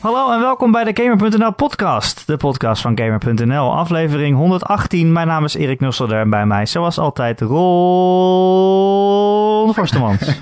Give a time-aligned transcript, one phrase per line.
[0.00, 2.26] Hallo en welkom bij de Gamer.nl podcast.
[2.26, 5.12] De podcast van Gamer.nl, aflevering 118.
[5.12, 7.54] Mijn naam is Erik Nusselder en bij mij zoals altijd Ron
[9.74, 10.20] Forstemans.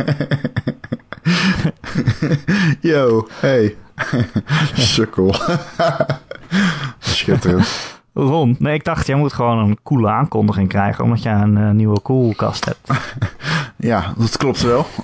[2.81, 3.77] Yo, hey.
[4.75, 5.35] Sukkel.
[6.99, 7.96] Schitterend.
[8.19, 11.71] Ron, nee, ik dacht, jij moet gewoon een coole aankondiging krijgen, omdat jij een eh,
[11.71, 12.79] nieuwe koelkast hebt.
[13.79, 14.87] Ja, dat klopt wel.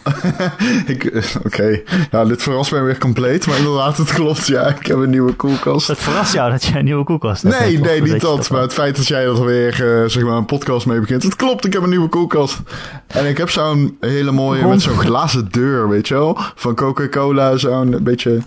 [0.87, 1.81] Eh, Oké,
[2.11, 4.47] ja, dit verrast mij weer compleet, maar inderdaad, het klopt.
[4.47, 5.87] Ja, ik heb een nieuwe koelkast.
[5.87, 7.59] Het verrast jou dat jij een nieuwe koelkast hebt.
[7.59, 8.51] Nee, Dat nee, niet dat.
[8.51, 11.23] Maar het feit dat jij er weer, eh, zeg maar, een podcast mee begint.
[11.23, 12.61] Het klopt, ik heb een nieuwe koelkast.
[13.07, 16.39] En ik heb zo'n hele mooie, met zo'n glazen deur, weet je wel.
[16.55, 18.39] Van Coca-Cola, zo'n beetje,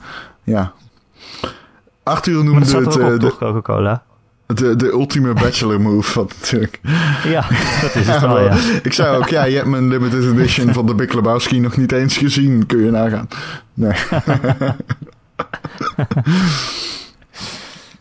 [0.44, 0.74] ja...
[2.04, 4.04] Arthur noemde dat het er ook op, de, Coca-Cola?
[4.46, 6.80] De, de ultieme bachelor move, wat natuurlijk.
[7.24, 7.46] Ja,
[7.82, 8.56] dat is het wel, ja.
[8.84, 11.92] Ik zei ook, ja, je hebt mijn limited edition van de Big Lebowski nog niet
[11.92, 12.66] eens gezien.
[12.66, 13.28] Kun je nagaan.
[13.74, 13.92] Nee.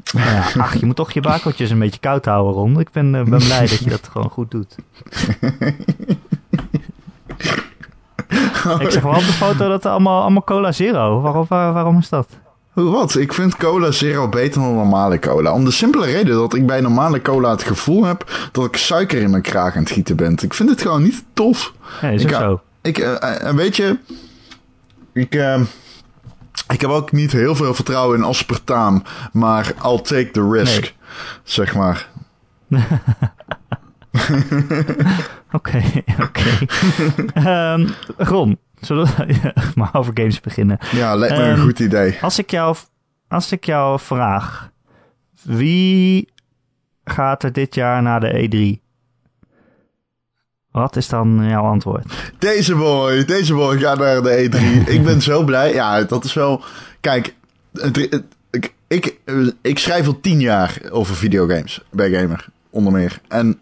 [0.05, 0.45] ja.
[0.59, 2.81] Ach, je moet toch je bakeltjes een beetje koud houden, Ron.
[2.81, 4.75] Ik ben, eh, ben blij dat je dat gewoon goed doet.
[8.79, 11.21] Ik zeg wel op de foto dat er allemaal, allemaal cola zero.
[11.21, 12.29] Waarom, waar- waarom is dat?
[12.75, 13.15] Wat?
[13.15, 15.53] Ik vind cola zero beter dan normale cola.
[15.53, 19.21] Om de simpele reden dat ik bij normale cola het gevoel heb dat ik suiker
[19.21, 20.37] in mijn kraag aan het gieten ben.
[20.43, 21.73] Ik vind het gewoon niet tof.
[22.03, 22.61] Nee, is Ik zo.
[22.83, 23.99] Ik, en weet je,
[25.13, 25.61] ik, eh,
[26.69, 29.03] ik heb ook niet heel veel vertrouwen in aspartaam,
[29.33, 30.93] maar I'll take the risk, Nee.
[31.43, 32.09] zeg maar.
[35.55, 35.83] Oké,
[36.27, 36.67] oké.
[37.35, 40.79] Ehm, Ron, zullen we maar over games beginnen?
[40.93, 42.19] Ja, lijkt me een Ehm, goed idee.
[42.21, 42.77] Als ik jou,
[43.29, 44.71] als ik jou vraag,
[45.43, 46.29] wie
[47.05, 48.83] gaat er dit jaar naar de E3?
[50.71, 52.33] Wat is dan jouw antwoord?
[52.39, 54.49] Deze boy, deze boy gaat naar de
[54.85, 54.89] E3.
[54.89, 55.73] ik ben zo blij.
[55.73, 56.63] Ja, dat is wel.
[57.01, 57.35] Kijk,
[57.73, 59.17] het, het- ik, ik,
[59.63, 63.21] ik schrijf al tien jaar over videogames bij Gamer, onder meer.
[63.29, 63.59] En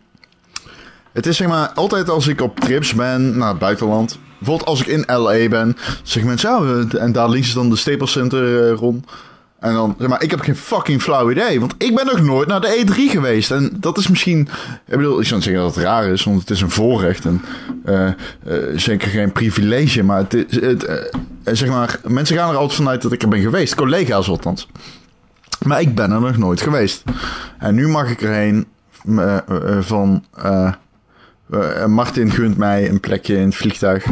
[1.12, 4.18] het is zeg maar, altijd als ik op trips ben naar het buitenland.
[4.38, 7.76] Bijvoorbeeld als ik in LA ben, zeggen mensen, ja, we- en daar links dan de
[7.76, 9.06] Staples Center eh, rond.
[9.60, 11.60] En dan, zeg maar, ik heb geen fucking flauw idee.
[11.60, 13.50] Want ik ben nog nooit naar de E3 geweest.
[13.50, 14.40] En dat is misschien,
[14.86, 17.24] ik bedoel, ik zou niet zeggen dat het raar is, want het is een voorrecht.
[17.24, 17.42] En
[17.84, 18.14] eh, eh,
[18.76, 20.02] zeker geen privilege.
[20.02, 21.10] Maar het is, het,
[21.44, 23.74] zeg maar, mensen gaan er altijd vanuit dat ik er ben geweest.
[23.74, 24.68] Collega's althans.
[25.62, 27.02] Maar ik ben er nog nooit geweest.
[27.58, 28.66] En nu mag ik erheen
[29.80, 30.24] van...
[31.52, 34.06] eh, Martin gunt mij een plekje in het vliegtuig.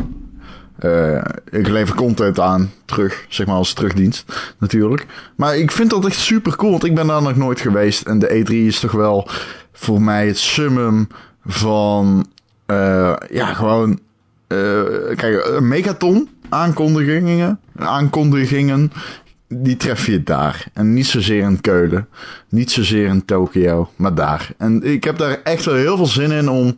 [0.80, 1.20] Eh,
[1.50, 5.06] ik lever content aan, terug, zeg maar als terugdienst, natuurlijk.
[5.36, 8.06] Maar ik vind dat echt super cool, want ik ben daar nog nooit geweest.
[8.06, 9.28] En de E3 is toch wel
[9.72, 11.08] voor mij het summum
[11.46, 12.26] van,
[12.66, 14.00] eh, ja, gewoon,
[14.46, 14.82] eh,
[15.16, 18.92] kijk, een megaton aankondigingen, aankondigingen,
[19.48, 20.66] die tref je daar.
[20.72, 22.08] En niet zozeer in Keulen,
[22.48, 24.50] niet zozeer in Tokio, maar daar.
[24.58, 26.76] En ik heb daar echt wel heel veel zin in om,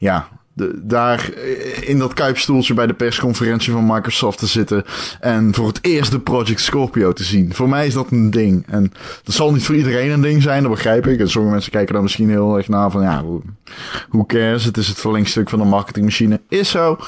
[0.00, 4.84] ja, de, daar eh, in dat kuipstoeltje bij de persconferentie van Microsoft te zitten.
[5.20, 7.54] En voor het eerst de Project Scorpio te zien.
[7.54, 8.66] Voor mij is dat een ding.
[8.66, 11.20] En dat zal niet voor iedereen een ding zijn, dat begrijp ik.
[11.20, 13.24] En sommige mensen kijken daar misschien heel erg naar van ja,
[14.08, 14.64] hoe, cares?
[14.64, 16.40] Het is het verlengstuk van de marketingmachine.
[16.48, 16.98] Is zo.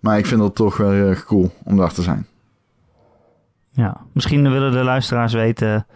[0.00, 2.26] Maar ik vind dat toch wel heel erg cool om daar te zijn.
[3.70, 5.86] Ja, misschien willen de luisteraars weten.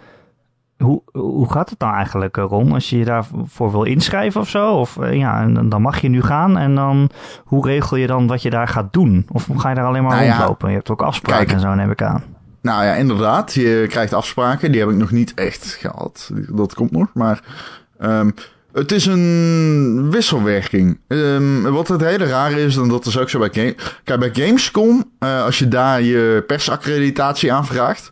[0.83, 2.73] Hoe, hoe gaat het nou eigenlijk, eh, Ron?
[2.73, 4.71] Als je je daarvoor wil inschrijven of zo?
[4.71, 6.59] Of eh, ja, dan- mag je nu gaan.
[6.59, 7.11] En dan,
[7.45, 9.27] hoe regel je dan wat je daar gaat doen?
[9.33, 10.69] Of ga je daar alleen maar Nou ja, rondlopen?
[10.69, 11.57] Je hebt ook afspraken kijk.
[11.57, 12.23] en zo, neem ik aan.
[12.63, 13.55] Nou ja, inderdaad.
[13.55, 14.71] Je krijgt afspraken.
[14.73, 16.31] Die heb ik nog niet echt gehad.
[16.49, 17.07] Dat komt nog.
[17.15, 17.41] Maar
[17.99, 18.31] ehm,
[18.73, 21.01] het is een wisselwerking.
[21.09, 23.75] Ehm, wat het hele rare is, en dat is ook zo bij Game...
[24.05, 28.11] Kijk, bij Gamescom, eh, als je daar je persaccreditatie aanvraagt...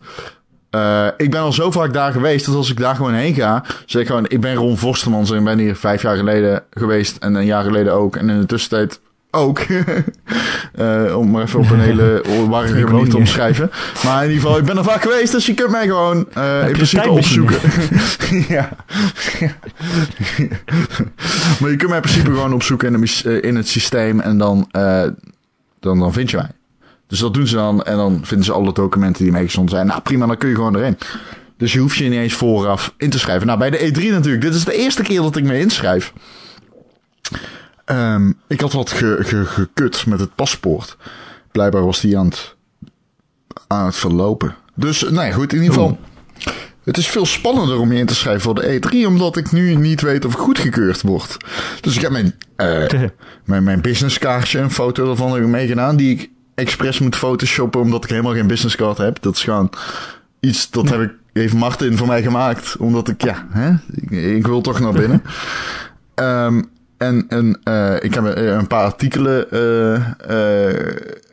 [0.70, 3.64] eh, ik ben al zo vaak daar geweest, dat als ik daar gewoon heen ga...
[3.86, 7.16] zeg ik gewoon, ik ben Ron Vostermans en ik ben hier vijf jaar geleden geweest...
[7.16, 8.16] en een jaar geleden ook.
[8.16, 9.60] En in de tussentijd ook.
[10.74, 13.70] Eh, om maar even op een hele warrige woon manier te omschrijven.
[14.04, 16.66] Maar in ieder geval, ik ben er vaak geweest, dus je kunt mij gewoon eh,
[16.66, 17.58] in principe opzoeken.
[18.54, 18.68] ja.
[21.60, 24.68] maar je kunt mij in principe gewoon opzoeken in, de, in het systeem en dan,
[25.80, 26.50] dan, dan vind je mij.
[27.10, 29.86] Dus dat doen ze dan en dan vinden ze alle documenten die meegezonden zijn.
[29.86, 30.98] Nou prima, dan kun je gewoon erin.
[31.56, 33.46] Dus je hoeft je niet eens vooraf in te schrijven.
[33.46, 34.40] Nou, bij de E3 natuurlijk.
[34.42, 36.12] Dit is de eerste keer dat ik me inschrijf.
[37.84, 40.96] Ehm, ik had wat ge, ge- gekut met het paspoort.
[41.52, 42.56] Blijkbaar was die aan het,
[43.66, 44.54] aan het verlopen.
[44.74, 45.98] Dus, nou ja, goed, in ieder geval.
[46.84, 49.74] Het is veel spannender om je in te schrijven voor de E3, omdat ik nu
[49.74, 51.36] niet weet of ik goedgekeurd word.
[51.80, 52.86] Dus ik heb mijn, eh,
[53.44, 56.30] mijn, mijn businesskaartje, een foto ervan heb ik meegedaan, die ik
[56.60, 59.22] expres moet photoshoppen omdat ik helemaal geen businesscard heb.
[59.22, 59.70] Dat is gewoon
[60.40, 62.76] iets dat heb ik, heeft Martin voor mij gemaakt.
[62.76, 65.22] Omdat ik, ja, hè, ik, ik wil toch naar binnen.
[66.14, 66.62] Ehm,
[66.96, 70.06] en en uh, ik heb een paar artikelen uh,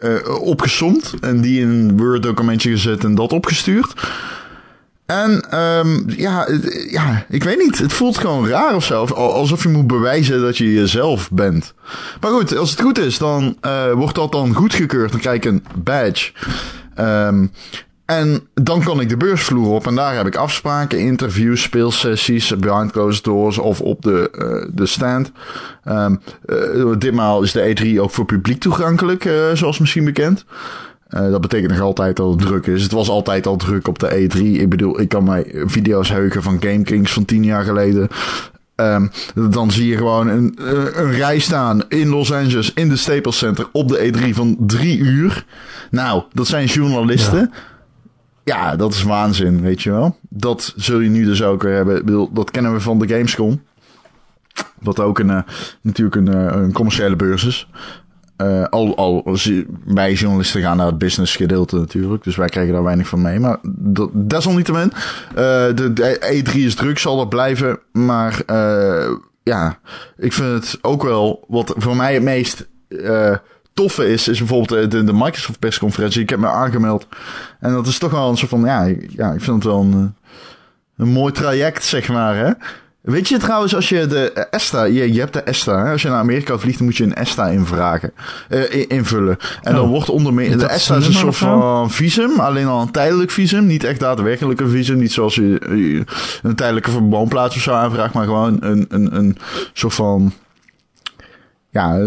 [0.03, 1.13] uh, opgesomd.
[1.21, 3.93] En die in een Word-documentje gezet en dat opgestuurd.
[5.07, 6.47] En um, ja,
[6.89, 7.77] ja, ik weet niet.
[7.77, 9.05] Het voelt gewoon raar of zo.
[9.05, 11.73] Alsof je moet bewijzen dat je jezelf bent.
[12.21, 15.11] Maar goed, als het goed is, dan uh, wordt dat dan goedgekeurd.
[15.11, 16.31] Dan krijg ik een badge.
[16.99, 17.51] Um,
[18.05, 22.91] en dan kan ik de beursvloer op en daar heb ik afspraken, interviews, speelsessies, behind
[22.91, 25.31] closed doors of op de, uh, de stand.
[25.85, 26.21] Um,
[26.97, 30.45] ditmaal is de E3 ook voor publiek toegankelijk, zoals misschien bekend.
[31.09, 32.83] Dat betekent nog altijd dat het druk is.
[32.83, 34.41] Het was altijd al druk op de E3.
[34.41, 38.07] Ik bedoel, ik kan mij video's heugen van Game Kings van tien jaar geleden.
[38.75, 39.11] Um,
[39.49, 40.53] dan zie je gewoon een,
[40.93, 44.97] een rij staan in Los Angeles, in de Staples Center, op de E3 van drie
[44.97, 45.45] uur.
[45.91, 47.51] Nou, dat zijn journalisten.
[48.43, 48.75] Ja.
[48.75, 50.17] Dat is waanzin, weet je wel.
[50.29, 51.97] Dat zul je nu dus ook weer hebben.
[51.97, 53.61] Ik bedoel, dat kennen we van de Gamescom.
[54.79, 55.39] Wat ook een, uh,
[55.81, 57.69] natuurlijk een, een, commerciële beurs is.
[58.41, 59.37] Uh, al, al
[59.85, 62.23] wij journalisten gaan naar het business gedeelte natuurlijk.
[62.23, 63.39] Dus wij krijgen daar weinig van mee.
[63.39, 64.91] Maar dat, desalniettemin.
[65.35, 67.79] de, de E3 is druk, zal dat blijven.
[67.91, 68.41] Maar
[69.43, 69.79] ja,
[70.17, 72.67] ik vind het ook wel wat voor mij het meest
[73.77, 76.21] toffe is, is bijvoorbeeld de, de Microsoft persconferentie.
[76.21, 77.07] Ik heb me aangemeld.
[77.59, 80.15] En dat is toch wel een soort van, ja, ja ik vind het wel een,
[80.97, 82.35] een mooi traject, zeg maar.
[82.35, 82.51] Hè?
[83.07, 85.91] Weet je trouwens, als je de ESTA, je, je hebt de ESTA, hè?
[85.91, 88.13] als je naar Amerika vliegt, dan moet je een ESTA invragen,
[88.49, 89.37] uh, invullen.
[89.61, 92.91] En dan wordt onder meer, de ESTA is een soort van visum, alleen al een
[92.91, 96.05] tijdelijk visum, niet echt daadwerkelijk een visum, niet zoals je,
[96.43, 99.37] een tijdelijke woonplaats of zo aanvraagt, maar gewoon een, een, een
[99.73, 100.33] soort van
[101.69, 102.03] ja, uh,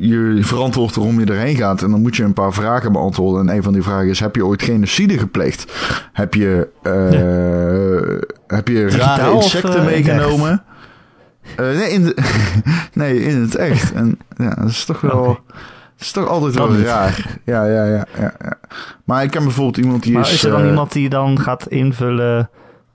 [0.00, 1.82] je verantwoordt waarom je erheen gaat.
[1.82, 3.48] En dan moet je een paar vragen beantwoorden.
[3.48, 5.72] En een van die vragen is: heb je ooit genocide gepleegd?
[6.12, 8.20] Heb je, uh.
[8.46, 10.62] Heb je rare insecten of, uh, meegenomen?
[11.56, 12.16] nee, in de,
[12.92, 13.92] nee, in het echt.
[13.92, 15.20] En ja, dat is toch wel.
[15.20, 15.40] Okay.
[15.92, 17.38] Het is toch altijd wel raar.
[17.44, 18.58] Ja, ja, ja, ja, ja.
[19.04, 20.32] Maar ik ken bijvoorbeeld iemand die maar is...
[20.32, 22.50] is er dan iemand die dan gaat invullen...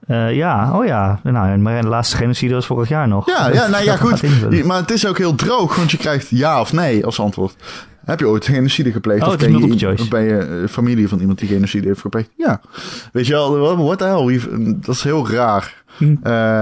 [0.08, 1.20] Uh, ja, oh ja.
[1.22, 3.26] Nou, maar de laatste genocide was vorig jaar nog.
[3.26, 4.64] Ja, ja nou ja, goed.
[4.64, 7.56] Maar het is ook heel droog, want je krijgt ja of nee als antwoord.
[8.04, 9.22] Heb je ooit genocide gepleegd?
[9.22, 12.28] Oh, of ben je, ben je familie van iemand die genocide heeft gepleegd?
[12.36, 12.60] Ja.
[13.12, 14.40] Weet je wel, what the hell?
[14.80, 15.82] Dat is heel raar.
[15.96, 16.04] Hm.
[16.04, 16.16] Uh,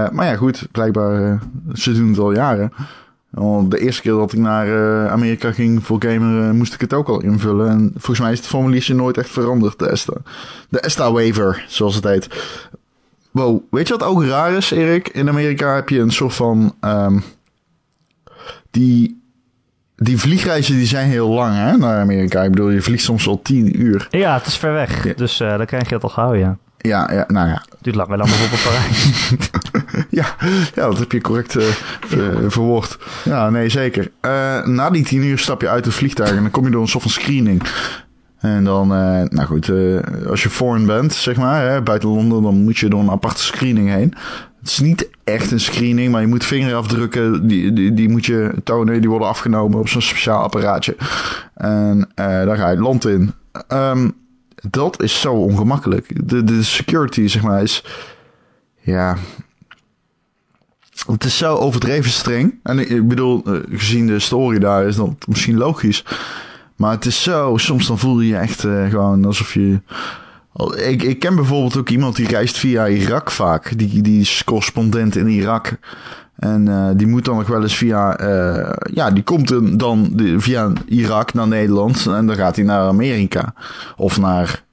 [0.09, 0.67] maar ja, goed.
[0.71, 1.39] Blijkbaar,
[1.73, 2.73] ze doen het al jaren.
[3.69, 7.21] De eerste keer dat ik naar Amerika ging voor gamer, moest ik het ook al
[7.21, 7.69] invullen.
[7.69, 10.13] En volgens mij is het formuliertje nooit echt veranderd, de ESTA.
[10.69, 12.27] De ESTA waiver, zoals het heet.
[13.31, 15.07] Wow, weet je wat ook raar is, Erik?
[15.07, 16.75] In Amerika heb je een soort van.
[16.81, 17.23] Um,
[18.71, 19.21] die,
[19.95, 22.41] die vliegreizen die zijn heel lang hè, naar Amerika.
[22.43, 24.07] Ik bedoel, je vliegt soms al tien uur.
[24.09, 25.03] Ja, het is ver weg.
[25.03, 25.13] Ja.
[25.15, 26.57] Dus uh, dan krijg je het al gauw, ja.
[26.77, 27.63] Ja, ja, nou ja.
[27.81, 29.33] Duurt lang wel dan bijvoorbeeld Parijs.
[30.09, 30.35] ja,
[30.75, 32.97] ja, dat heb je correct uh, uh, verwoord.
[33.23, 34.11] Ja, nee, zeker.
[34.65, 36.87] na die tien uur stap je uit het vliegtuig en dan kom je door een
[36.87, 37.63] soort van screening.
[38.41, 39.99] En dan, uh, nou goed, uh,
[40.29, 43.43] als je foreign bent, zeg maar, hè, buiten Londen, dan moet je door een aparte
[43.43, 44.13] screening heen.
[44.59, 48.53] Het is niet echt een screening, maar je moet vingerafdrukken, die, die, die moet je
[48.63, 50.95] tonen, die worden afgenomen op zo'n speciaal apparaatje.
[51.53, 53.33] En uh, daar ga je het land in.
[53.67, 54.13] Um,
[54.69, 56.29] dat is zo ongemakkelijk.
[56.29, 57.83] De, de security, zeg maar, is,
[58.79, 59.17] ja,
[61.05, 62.59] het is zo overdreven streng.
[62.63, 66.05] En ik bedoel, gezien de story daar is dat misschien logisch.
[66.81, 69.81] Maar het is zo, soms dan voel je je echt uh, gewoon alsof je...
[70.75, 73.77] Ik, ik ken bijvoorbeeld ook iemand die reist via Irak vaak.
[73.77, 75.77] Die, die is correspondent in Irak.
[76.35, 78.21] En uh, die moet dan nog wel eens via...
[78.21, 82.05] Uh, ja, die komt dan via Irak naar Nederland.
[82.05, 83.53] En dan gaat hij naar Amerika.
[83.97, 84.63] Of naar,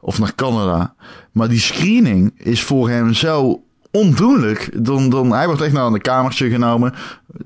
[0.00, 0.94] of naar Canada.
[1.32, 4.84] Maar die screening is voor hem zo ondoenlijk.
[4.84, 6.94] Dan, dan, hij wordt echt naar een kamertje genomen,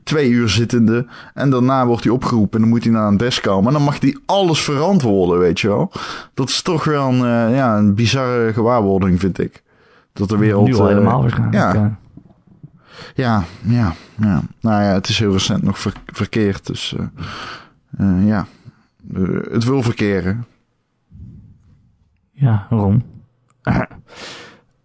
[0.03, 1.07] twee uur zittende.
[1.35, 3.67] En daarna wordt hij opgeroepen en dan moet hij naar een desk komen.
[3.67, 5.93] En dan mag hij alles verantwoorden, weet je wel.
[6.35, 9.63] Dat is toch wel een, uh, ja, een bizarre gewaarwording, vind ik.
[10.13, 10.67] Dat de wereld...
[10.67, 11.57] Nu al helemaal uh, waarschijnlijk.
[11.57, 11.75] Ja.
[11.75, 11.99] ja.
[13.15, 14.43] Ja, ja, ja.
[14.61, 16.67] Nou ja, het is heel recent nog ver, verkeerd.
[16.67, 16.97] Dus
[18.01, 18.47] uh, ja,
[19.51, 20.47] het wil verkeren.
[22.33, 23.03] Ja, waarom?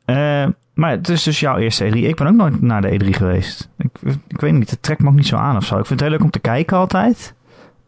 [0.06, 0.48] Eh
[0.80, 1.94] maar het is dus jouw eerste E3.
[1.94, 3.70] Ik ben ook nooit naar de E3 geweest.
[3.78, 3.90] Ik,
[4.28, 5.78] ik weet niet, het trekt me ook niet zo aan of zo.
[5.78, 7.34] Ik vind het heel leuk om te kijken altijd.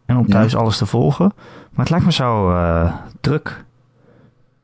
[0.06, 0.58] En om thuis ja.
[0.58, 1.34] alles te volgen.
[1.72, 3.64] Maar het lijkt me zo uh, druk.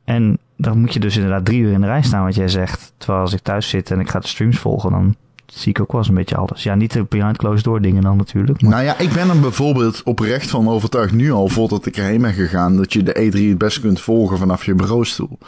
[0.04, 2.92] En dan moet je dus inderdaad drie uur in de rij staan, wat jij zegt.
[2.96, 5.16] Terwijl als ik thuis zit en ik ga de streams volgen, dan
[5.46, 6.62] zie ik ook wel eens een beetje alles.
[6.62, 8.62] Ja, niet de behind closed door dingen dan natuurlijk.
[8.62, 8.70] Maar...
[8.70, 12.32] Nou ja, ik ben er bijvoorbeeld oprecht van overtuigd nu al, voordat ik erheen ben
[12.32, 15.38] gegaan, dat je de E3 het best kunt volgen vanaf je bureaustoel.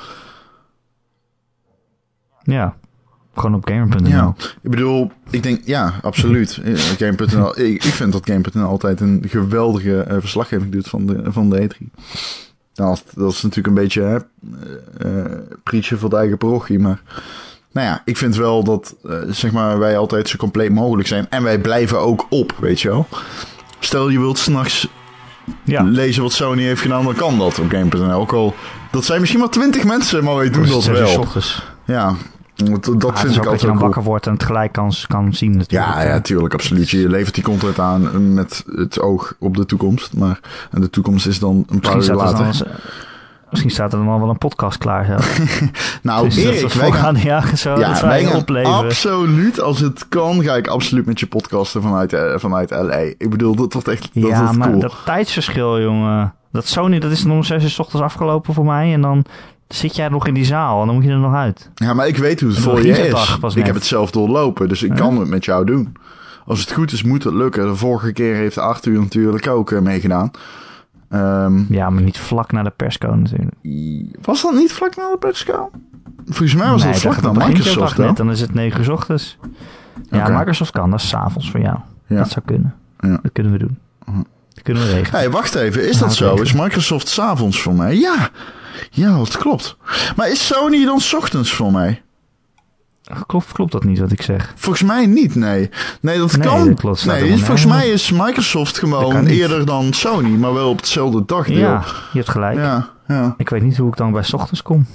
[2.51, 2.77] Ja,
[3.35, 4.09] gewoon op gamer.nl.
[4.09, 6.61] Ja, ik bedoel, ik denk, ja, absoluut.
[6.99, 11.51] Game.nl, ik, ik vind dat Game.nl altijd een geweldige eh, verslaggeving doet van de, van
[11.51, 11.87] de E3.
[12.75, 14.19] Nou, dat is natuurlijk een beetje hè,
[14.99, 17.03] eh, preachen voor de eigen parochie, maar...
[17.73, 21.27] Nou ja, ik vind wel dat eh, zeg maar, wij altijd zo compleet mogelijk zijn.
[21.29, 23.07] En wij blijven ook op, weet je wel.
[23.79, 24.89] Stel je wilt s'nachts
[25.65, 28.13] Ja, lezen wat Sony heeft gedaan, dan kan dat op Game.nl.
[28.13, 28.55] Ook al,
[28.91, 31.27] dat zijn misschien maar twintig mensen, maar wij doen dat wel.
[31.85, 32.15] Ja,
[32.65, 34.93] dat, dat vind ik ook dat je altijd dan wakker wordt en het gelijk kan,
[35.07, 35.95] kan zien natuurlijk.
[35.95, 36.91] Ja, ja, tuurlijk, absoluut.
[36.91, 40.15] Je levert die content aan met het oog op de toekomst.
[40.15, 40.41] Maar
[40.71, 42.67] en de toekomst is dan een paar Misschien uur er later.
[42.67, 42.77] dan,
[43.51, 45.05] misschien staat er dan al wel een podcast klaar.
[45.05, 45.17] Zo.
[46.03, 47.17] nou, Dus dat Erik, we wij gaan,
[47.57, 48.77] zo, ja, dat wij gaan opleveren.
[48.77, 52.99] absoluut, als het kan, ga ik absoluut met je podcasten vanuit, eh, vanuit LA.
[53.19, 54.81] Ik bedoel, dat wordt echt dat ja, maar cool.
[54.81, 56.35] dat tijdsverschil, jongen.
[56.53, 58.93] Dat Sony, dat is dan om zes uur 's ochtends afgelopen voor mij.
[58.93, 59.25] En dan
[59.75, 61.71] zit jij nog in die zaal en dan moet je er nog uit.
[61.75, 62.99] Ja, maar ik weet hoe het voor je is.
[63.41, 63.67] Ik net.
[63.67, 64.95] heb het zelf doorlopen, dus ik Ja?
[64.97, 65.93] kan het met jou doen.
[66.47, 67.67] Als het goed is, moet het lukken.
[67.67, 70.31] De vorige keer heeft Arthur natuurlijk ook eh, meegedaan.
[71.09, 73.57] Ehm, Ja, maar niet vlak na de persco natuurlijk.
[74.23, 75.71] was dat niet vlak na de persco?
[76.25, 78.17] Volgens mij was nee, dat vlak na Microsoft, net.
[78.17, 79.39] Dan is het negen uur 's ochtends.
[80.11, 80.29] Ja.
[80.39, 80.91] Microsoft kan.
[80.91, 81.77] Dat is 's avonds voor jou.
[82.07, 82.17] Ja.
[82.17, 82.75] Dat zou kunnen.
[83.01, 83.19] Ja.
[83.23, 83.79] Dat kunnen we doen.
[84.63, 85.21] Kunnen we regelen.
[85.21, 86.29] Hey, wacht even, is Nou, dat zo?
[86.29, 86.45] zeker.
[86.45, 87.97] Is Microsoft s'avonds voor mij?
[87.97, 88.29] Ja.
[88.91, 89.77] Ja, dat klopt.
[90.17, 92.03] Maar is Sony dan 's ochtends voor mij?
[93.27, 94.53] Klopt, klopt dat niet wat ik zeg?
[94.57, 95.71] Volgens mij niet, nee.
[96.01, 96.67] Nee, dat Nee, kan.
[96.69, 100.77] dat klopt, staat nee, volgens mij is Microsoft gewoon eerder dan Sony, maar wel op
[100.77, 101.57] hetzelfde dagdeel.
[101.59, 102.57] Ja, je hebt gelijk.
[102.57, 102.91] ja.
[103.09, 103.35] ja.
[103.37, 104.87] Ik weet niet hoe ik dan bij 's ochtends kom.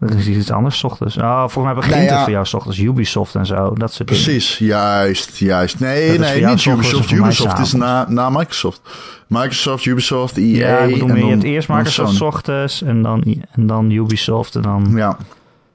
[0.00, 1.16] Dat is iets anders 's ochtends.
[1.16, 2.12] Oh, volgens mij begint Nou ja.
[2.14, 2.78] het voor jou 's ochtends.
[2.78, 3.72] Ubisoft en zo.
[3.74, 4.22] Dat soort dingen.
[4.24, 5.80] Precies, juist, juist.
[5.80, 7.10] Nee, Dat nee, niet Ubisoft.
[7.10, 8.80] Ubisoft is na, na Microsoft.
[9.26, 10.44] Microsoft, Ubisoft, EA.
[10.44, 13.90] Ja, ik bedoel en je dan- hebt eerst Microsoft 's ochtends en dan, en dan
[13.90, 15.16] Ubisoft en dan Ja.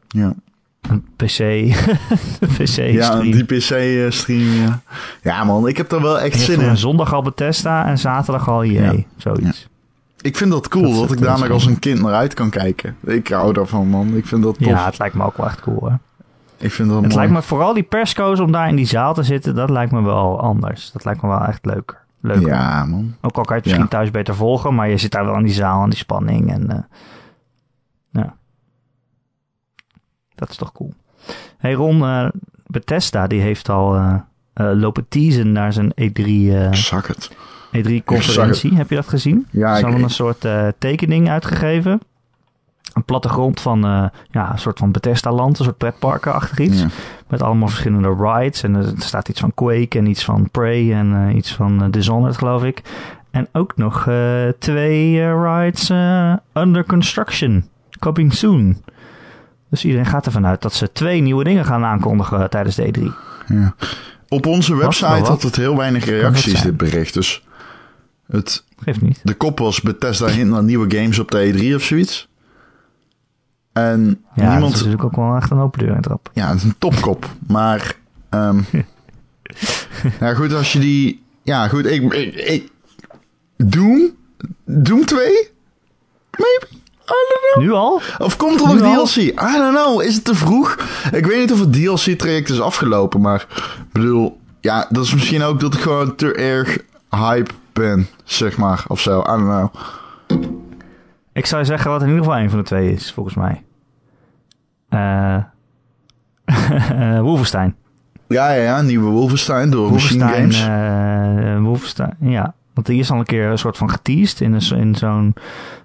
[0.07, 0.33] Ja.
[0.81, 1.37] een PC.
[2.57, 4.81] PC Ja, die PC-stream, ja.
[5.21, 6.77] Ja, man, ik heb er wel echt zin in.
[6.77, 8.91] zondag al Bethesda en zaterdag al EA.
[8.91, 8.93] Ja.
[9.17, 9.67] Zoiets.
[10.23, 12.95] Ik vind dat cool, Dat ik daar nog als een kind naar uit kan kijken.
[13.01, 14.15] Ik hou daarvan, man.
[14.15, 14.67] Ik vind dat tof.
[14.67, 15.89] Ja, het lijkt me ook wel echt cool.
[15.89, 15.95] Hè?
[16.57, 17.15] ik vind dat Het mooi.
[17.15, 19.55] lijkt me vooral die persco's om daar in die zaal te zitten.
[19.55, 20.91] Dat lijkt me wel anders.
[20.91, 21.97] Dat lijkt me wel echt leuker.
[22.19, 22.47] Leuker.
[22.47, 23.15] Ja, man.
[23.21, 23.89] Ook al kan je het misschien Ja.
[23.89, 26.51] thuis beter volgen, maar je zit daar wel in die zaal en die spanning.
[26.51, 26.77] En, eh,
[28.11, 28.35] ja.
[30.35, 30.93] Dat is toch cool.
[31.57, 32.31] Hey Ron,
[32.67, 34.15] Bethesda die heeft al eh,
[34.53, 37.31] lopen teasen naar zijn E E3, eh, Zak het.
[37.77, 38.73] E3-conferentie.
[38.75, 39.47] Heb je dat gezien?
[39.49, 42.01] Ja, Ze hadden een soort eh, tekening uitgegeven.
[42.93, 46.81] Een plattegrond van eh, ja, een soort van Bethesda-land, een soort pretparken-achtig iets.
[46.81, 46.87] ja.
[47.27, 48.63] Met allemaal verschillende rides.
[48.63, 52.37] En er staat iets van Quake en iets van Prey en eh, iets van Dishonored,
[52.37, 52.81] geloof ik.
[53.31, 54.09] En ook nog
[54.59, 55.89] twee rides
[56.53, 57.67] under construction.
[57.99, 58.83] Coming soon.
[59.69, 63.01] Dus iedereen gaat ervan uit dat ze twee nieuwe dingen gaan aankondigen tijdens de E3.
[63.47, 63.73] ja.
[64.27, 67.13] Op onze website had het heel weinig reacties, dit bericht.
[67.13, 67.43] Dus
[68.33, 69.19] het, Geeft niet.
[69.23, 72.27] de kop was Bethesda hint naar nieuwe games op de E3 of zoiets.
[73.73, 73.99] En
[74.35, 74.73] Ja, dat niemand...
[74.73, 76.29] is natuurlijk ook wel echt een open deur in trap.
[76.33, 77.29] Ja, het is een topkop.
[77.47, 77.95] Maar,
[78.29, 78.59] ehm
[80.19, 81.23] ja goed, als je die...
[81.43, 82.13] Ja goed, ik...
[82.13, 82.71] ik, ik
[83.57, 84.15] Doom?
[84.65, 85.25] Doom 2?
[86.31, 86.67] Maybe?
[87.03, 87.63] I don't know.
[87.63, 88.01] Nu al?
[88.17, 89.11] Of komt er nog?
[89.11, 89.15] DLC?
[89.15, 90.01] I don't know.
[90.01, 90.77] Is het te vroeg?
[91.11, 93.47] Ik weet niet of het DLC-traject is afgelopen, maar...
[93.77, 96.77] Ik bedoel, ja, dat is misschien ook dat ik gewoon te erg
[97.09, 98.83] hype ben, zeg maar.
[98.87, 99.73] Of zo, I don't know.
[101.33, 103.63] Ik zou zeggen wat in ieder geval een van de twee is, volgens mij.
[104.89, 105.37] Eh
[107.27, 107.75] Wolfenstein.
[108.27, 108.81] Ja, ja, ja.
[108.81, 111.45] Nieuwe Wolfenstein door Machine Wolfenstein, Games.
[111.55, 112.53] eh, Wolfenstein, ja.
[112.73, 115.33] Want die is al een keer een soort van geteased in, een, in zo'n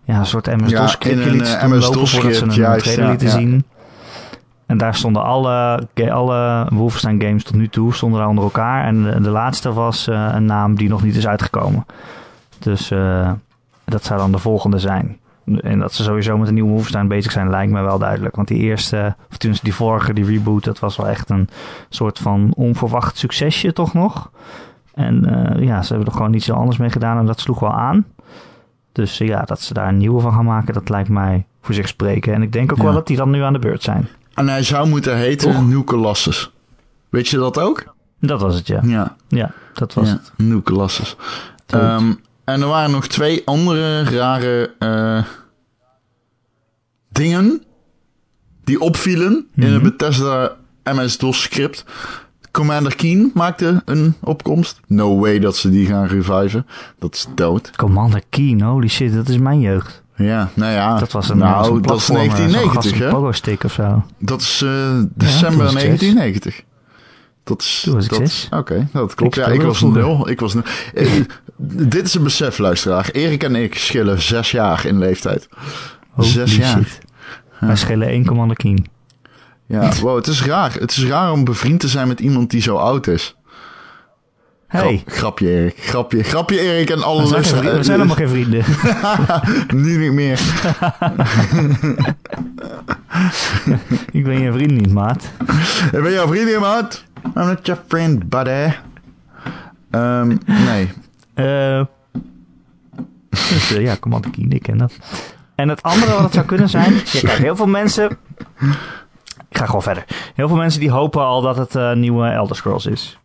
[0.05, 3.27] ja, soort MS-DOS Ja, scriptje in een, MS-DOS voordat ze een juist, trailer ja, lieten
[3.27, 3.33] ja.
[3.33, 3.65] zien.
[4.69, 8.85] En daar stonden alle, alle Wolfenstein games tot nu toe stonden daar onder elkaar.
[8.85, 11.87] En de, de laatste was eh, een naam die nog niet is uitgekomen.
[12.59, 13.31] Dus eh,
[13.85, 15.19] dat zou dan de volgende zijn.
[15.61, 18.37] En dat ze sowieso met een nieuwe Wolfenstein bezig zijn lijkt me wel duidelijk.
[18.37, 21.49] Want die eerste, of tenminste die vorige, die reboot, dat was wel echt een
[21.89, 24.31] soort van onverwacht succesje toch nog.
[24.95, 27.61] En eh, ja, ze hebben er gewoon niet zo anders mee gedaan en dat sloeg
[27.61, 28.05] wel aan.
[28.93, 31.89] Dus ja, dat ze daar een nieuwe van gaan maken, dat lijkt mij voor zich
[31.89, 32.35] spreken.
[32.35, 32.85] En ik denk ook Ja.
[32.85, 34.09] wel dat die dan nu aan de beurt zijn.
[34.39, 35.67] En hij zou moeten heten Toch?
[35.69, 36.51] New Colossus.
[37.09, 37.95] Weet je dat ook?
[38.21, 38.81] Dat was het, ja.
[38.83, 39.17] Ja.
[39.29, 40.33] Ja, dat was ja, het.
[40.37, 41.17] New Colossus.
[41.67, 42.13] Ehm,
[42.45, 45.25] en er waren nog twee andere rare eh,
[47.09, 47.63] dingen
[48.65, 49.75] die opvielen in Mhm.
[49.75, 51.85] een Bethesda MS-DOS script.
[52.51, 54.81] Commander Keen maakte een opkomst.
[54.87, 56.67] No way dat ze die gaan reviven.
[56.99, 57.71] Dat is dood.
[57.77, 60.03] Commander Keen, holy shit, dat is mijn jeugd.
[60.19, 60.99] Ja, nou ja.
[60.99, 63.11] Dat was een, nou, een dat is platformer, zo'n 1990, gast hè?
[63.11, 64.05] pogo-stick of zo.
[64.19, 64.71] Dat is eh,
[65.15, 66.63] december toen was ik 1990.
[67.45, 67.81] Dat is.
[67.85, 68.49] Toen was ik dat.
[68.59, 69.37] Oké, dat klopt.
[69.37, 70.29] Ik ja, ik was nul.
[70.29, 70.63] Ik was nul.
[70.95, 71.13] Eh,
[71.67, 73.09] dit is een besef, luisteraar.
[73.13, 75.49] Erik en ik schillen zes jaar in leeftijd.
[76.19, 76.77] Zes jaar.
[76.77, 76.99] shit.
[77.61, 78.89] Wij schelen één commando king.
[79.67, 80.73] Ja, wow, het is raar.
[80.73, 83.37] Het is raar om bevriend te zijn met iemand die zo oud is.
[84.69, 85.77] Hey, Grap- grapje, Erik.
[85.77, 88.65] Grapje, grapje, Erik en alle we zijn, we zijn helemaal geen vrienden.
[89.85, 90.41] nu niet meer.
[94.19, 95.31] ik ben je vriend niet, maat.
[95.93, 97.05] Ik ben jouw vriend, maat.
[97.25, 98.73] I'm not your friend, buddy.
[99.91, 100.93] Ehm, nee.
[101.35, 101.83] Eh
[103.31, 104.93] dus, ja, commando king, ik ken dat.
[105.55, 106.93] En het andere wat het zou kunnen zijn...
[107.13, 108.19] Ja, kijk, heel veel mensen...
[109.49, 110.05] Ik ga gewoon verder.
[110.35, 113.19] Heel veel mensen die hopen al dat het eh, nieuwe Elder Scrolls is.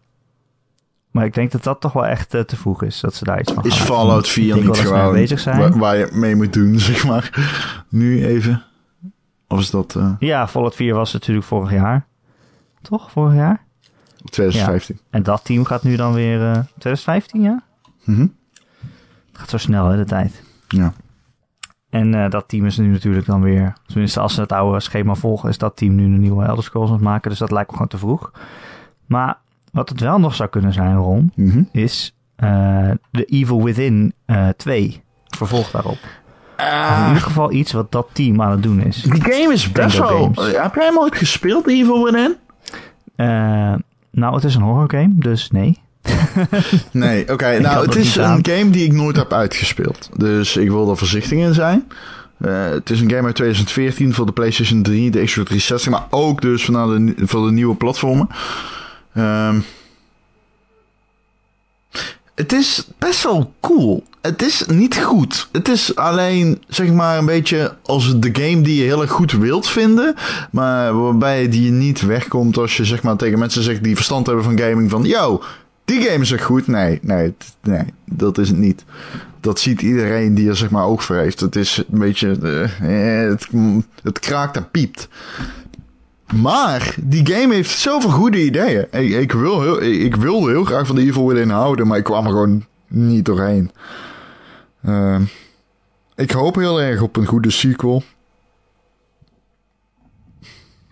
[1.14, 3.00] Maar ik denk dat dat toch wel echt eh, te vroeg is.
[3.00, 3.86] Dat ze daar iets van Is gaan.
[3.86, 5.60] Fallout Ik 4 denk niet gewoon bezig zijn.
[5.60, 7.30] waar, waar je mee moet doen, zeg maar?
[7.90, 8.64] Nu even.
[9.48, 12.06] Of is dat eh, Ja, Fallout 4 was natuurlijk vorig jaar.
[12.82, 13.12] Toch?
[13.12, 13.64] Vorig jaar?
[14.30, 15.00] 2015?
[15.10, 16.42] En dat team gaat nu dan weer...
[16.42, 17.64] eh 2015, ja?
[18.04, 18.22] Mhm.
[19.32, 20.44] Het gaat zo snel, hè, de tijd.
[20.68, 20.94] Ja.
[21.90, 23.74] En eh, dat team is nu natuurlijk dan weer...
[23.86, 25.50] Tenminste, als ze het oude schema volgen...
[25.50, 27.30] is dat team nu een nieuwe Elder Scrolls aan het maken.
[27.30, 28.32] Dus dat lijkt me gewoon te vroeg.
[29.06, 29.38] Maar
[29.74, 31.32] wat het wel nog zou kunnen zijn, Ron...
[31.36, 31.62] Mhm.
[31.72, 35.02] is eh The Evil Within eh 2.
[35.28, 35.98] Vervolg daarop.
[36.58, 39.02] In ieder geval iets wat dat team aan het doen is.
[39.02, 40.08] Die game is best wel...
[40.08, 40.58] Games.
[40.58, 42.36] Heb jij hem ooit gespeeld, Evil Within?
[43.16, 43.74] Eh,
[44.12, 45.80] nou, het is een horror game, dus nee.
[46.92, 47.60] Nee, oké.
[47.62, 48.38] nou, het is aan.
[48.38, 50.10] een game die ik nooit heb uitgespeeld.
[50.18, 51.84] Dus ik wil er voorzichtig in zijn.
[52.38, 56.08] Eh, het is een game uit 2014 voor de PlayStation 3, de Xbox 360, maar
[56.10, 58.28] ook dus voor de, voor de nieuwe platformen.
[59.14, 59.60] Ehm,
[62.36, 64.04] het is best wel cool.
[64.22, 65.50] Het is niet goed.
[65.52, 69.32] Het is alleen, zeg maar, een beetje als de game die je heel erg goed
[69.32, 70.16] wilt vinden.
[70.52, 74.26] Maar waarbij die je niet wegkomt als je, zeg maar, tegen mensen zegt die verstand
[74.26, 74.90] hebben van gaming.
[74.90, 75.44] Van, yo,
[75.86, 76.68] die game is echt goed.
[76.68, 78.84] Nee, nee, nee, dat is het niet.
[79.40, 81.40] Dat ziet iedereen die er, zeg maar, oog voor heeft.
[81.40, 82.38] Het is een beetje,
[82.82, 83.48] eh, het,
[84.04, 85.08] het kraakt en piept.
[86.42, 88.88] Maar die game heeft zoveel goede ideeën.
[88.92, 92.04] Ik, ik, wil heel, ik wilde heel graag van de Evil Within houden, maar ik
[92.04, 93.72] kwam er gewoon niet doorheen.
[94.84, 95.22] Ehm,
[96.16, 98.04] ik hoop heel erg op een goede sequel.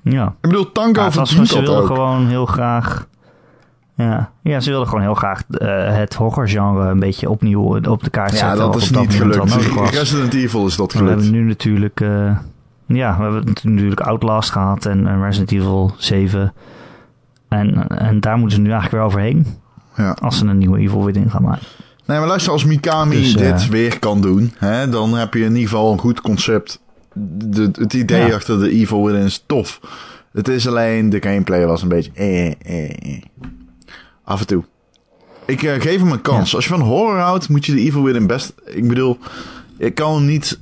[0.01, 0.27] Ja.
[0.27, 3.08] Ik bedoel, Tango Ja, verdient ze wilden gewoon heel graag...
[3.95, 4.32] Ja.
[4.43, 8.32] ja, ze wilden gewoon heel graag eh, het horrorgenre een beetje opnieuw op de kaart
[8.32, 8.47] zetten.
[8.49, 9.56] Ja, dat is niet gelukt.
[9.91, 11.23] Resident Evil is dat Maar we gelukt.
[11.23, 12.01] hebben nu natuurlijk...
[12.01, 12.38] eh,
[12.95, 16.54] ja, we hebben natuurlijk Outlast gehad en, en Resident Evil 7.
[17.47, 19.45] En, en daar moeten ze nu eigenlijk weer overheen.
[19.95, 20.12] Ja.
[20.21, 21.65] Als ze een nieuwe Evil Within gaan maken.
[22.06, 25.39] Nee, maar luister, als Mikami Dus, eh, dit weer kan doen, hè, dan heb je
[25.43, 26.82] in ieder geval een goed concept.
[27.13, 28.36] De, het idee Ja.
[28.36, 29.80] achter de Evil Within is tof.
[30.32, 33.21] Het is alleen, de gameplay was een beetje eh, eh, eh.
[34.23, 34.63] Af en toe.
[35.45, 36.56] Ik eh, geef hem een kans.
[36.56, 38.54] Als je van horror houdt, moet je de Evil Within best...
[38.65, 39.17] Ik bedoel,
[39.77, 40.60] ik kan hem niet...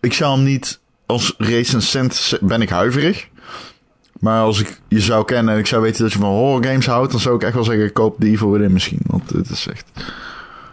[0.00, 0.80] Ik zou hem niet...
[1.08, 3.28] Als recensent ben ik huiverig.
[4.20, 6.86] Maar als ik je zou kennen en ik zou weten dat je van horror games
[6.86, 7.10] houdt...
[7.10, 9.00] dan zou ik echt wel zeggen, koop de Evil Within misschien.
[9.06, 9.90] Want het is echt...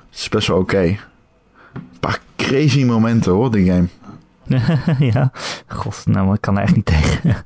[0.10, 0.82] Het is best wel oké.
[0.82, 1.00] Een
[2.00, 3.88] paar crazy momenten hoor, die game.
[5.14, 5.32] ja,
[5.68, 7.36] god, nou, ik kan er echt niet tegen.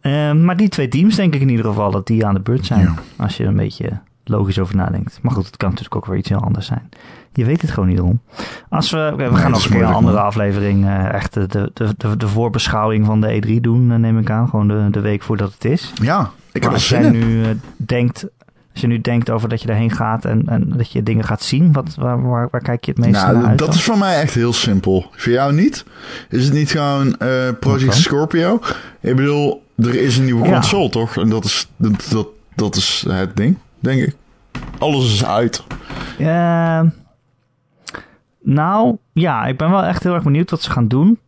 [0.00, 2.66] Eh, maar die twee teams denk ik in ieder geval dat die aan de beurt
[2.66, 2.80] zijn.
[2.80, 2.94] Ja.
[3.16, 5.18] Als je een beetje logisch over nadenkt.
[5.22, 6.88] Maar goed, het kan natuurlijk ook weer iets heel anders zijn.
[7.32, 8.20] Je weet het gewoon niet om.
[8.68, 10.24] Als we, we Nee, gaan nog een keer een andere man.
[10.24, 10.84] aflevering.
[10.86, 14.48] eh, echt de, de, de, de voorbeschouwing van de E3 doen, eh, neem ik aan.
[14.48, 15.92] Gewoon de, de week voordat het is.
[16.02, 18.26] Ja, ik heb als jij nu eh, denkt...
[18.72, 21.42] Als je nu denkt over dat je daarheen gaat en, en dat je dingen gaat
[21.42, 23.58] zien, wat, waar, waar, waar kijk je het meest Nou, naar uit?
[23.58, 23.76] dat dan?
[23.76, 25.06] is voor mij echt heel simpel.
[25.16, 25.84] Voor jou niet?
[26.28, 27.16] Is het niet gewoon
[27.60, 27.94] Project?
[27.94, 28.60] Scorpio?
[29.00, 30.52] Ik bedoel, er is een nieuwe Ja.
[30.52, 31.16] console, toch?
[31.16, 34.16] En dat is, dat, dat, dat is het ding, denk ik.
[34.78, 35.62] Alles is uit.
[36.18, 36.80] Eh,
[38.42, 41.18] nou, ja, ik ben wel echt heel erg benieuwd wat ze gaan doen.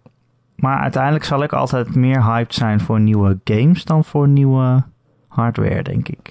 [0.56, 4.82] Maar uiteindelijk zal ik altijd meer hyped zijn voor nieuwe games dan voor nieuwe
[5.28, 6.30] hardware, denk ik.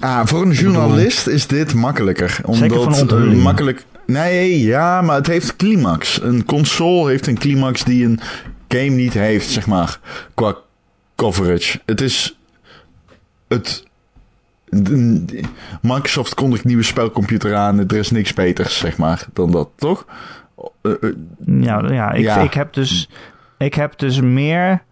[0.00, 2.40] Ah, voor een journalist is dit makkelijker.
[2.44, 3.38] Omdat Zeker van onthullingen.
[3.42, 3.84] makkelijk.
[4.06, 6.22] Nee, ja, maar het heeft climax.
[6.22, 8.20] Een console heeft een climax die een
[8.68, 10.00] game niet heeft, zeg maar,
[10.34, 10.56] qua
[11.16, 11.80] coverage.
[11.86, 12.38] Het is
[13.48, 13.84] het.
[15.82, 17.78] Microsoft kondigt nieuwe spelcomputer aan.
[17.78, 20.06] Er is niks beters, zeg maar, dan dat, toch?
[20.82, 21.10] Eh, eh,
[21.46, 22.36] Ja, ja, ik, Ja.
[22.40, 23.08] ik heb dus,
[23.58, 24.82] ik heb dus meer,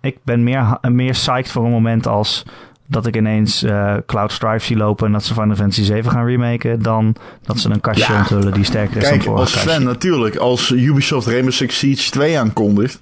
[0.00, 2.42] ik ben meer, meer psyched voor een moment als
[2.86, 6.24] dat ik ineens eh, Cloud Strife zie lopen en dat ze Final Fantasy 7 gaan
[6.26, 8.18] remaken, dan dat ze een kastje Ja.
[8.18, 9.70] onthullen die sterker is dan Kijk, het vorige als kastje.
[9.70, 13.00] fan natuurlijk, als Ubisoft Rainbow Six Siege 2 aankondigt,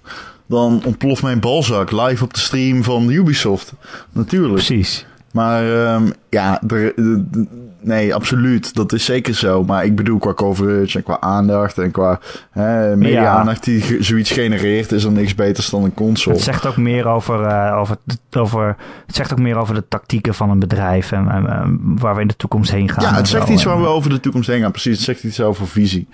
[0.48, 3.72] dan ontploft mijn balzak live op de stream van Ubisoft.
[4.12, 4.54] Natuurlijk.
[4.54, 5.06] Precies.
[5.36, 7.46] Maar ehm, ja, er- de-
[7.80, 8.74] nee, absoluut.
[8.74, 9.64] Dat is zeker zo.
[9.64, 12.20] Maar ik bedoel, qua coverage en qua aandacht en qua
[12.50, 16.34] hè, media-aandacht die zoiets genereert, is er niks beters dan een console.
[16.34, 17.96] Het zegt ook meer over, eh, over,
[18.36, 22.14] over, het zegt ook meer over de tactieken van een bedrijf en, en, en waar
[22.14, 23.04] we in de toekomst heen gaan.
[23.04, 24.70] Ja, het zegt iets waar we over de toekomst heen gaan.
[24.70, 26.08] Precies, het zegt iets over visie.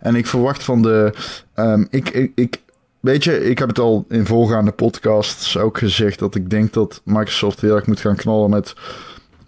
[0.00, 1.14] En ik verwacht van de...
[1.54, 2.60] ehm, ik, ik, ik,
[3.00, 6.18] weet je, ik heb het al in voorgaande podcasts ook gezegd...
[6.18, 8.74] dat ik denk dat Microsoft heel erg moet gaan knallen met...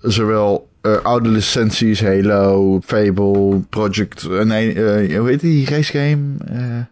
[0.00, 4.24] zowel eh, oude licenties, Halo, Fable, Project...
[4.24, 6.86] eh, nee, eh, hoe heet die race game?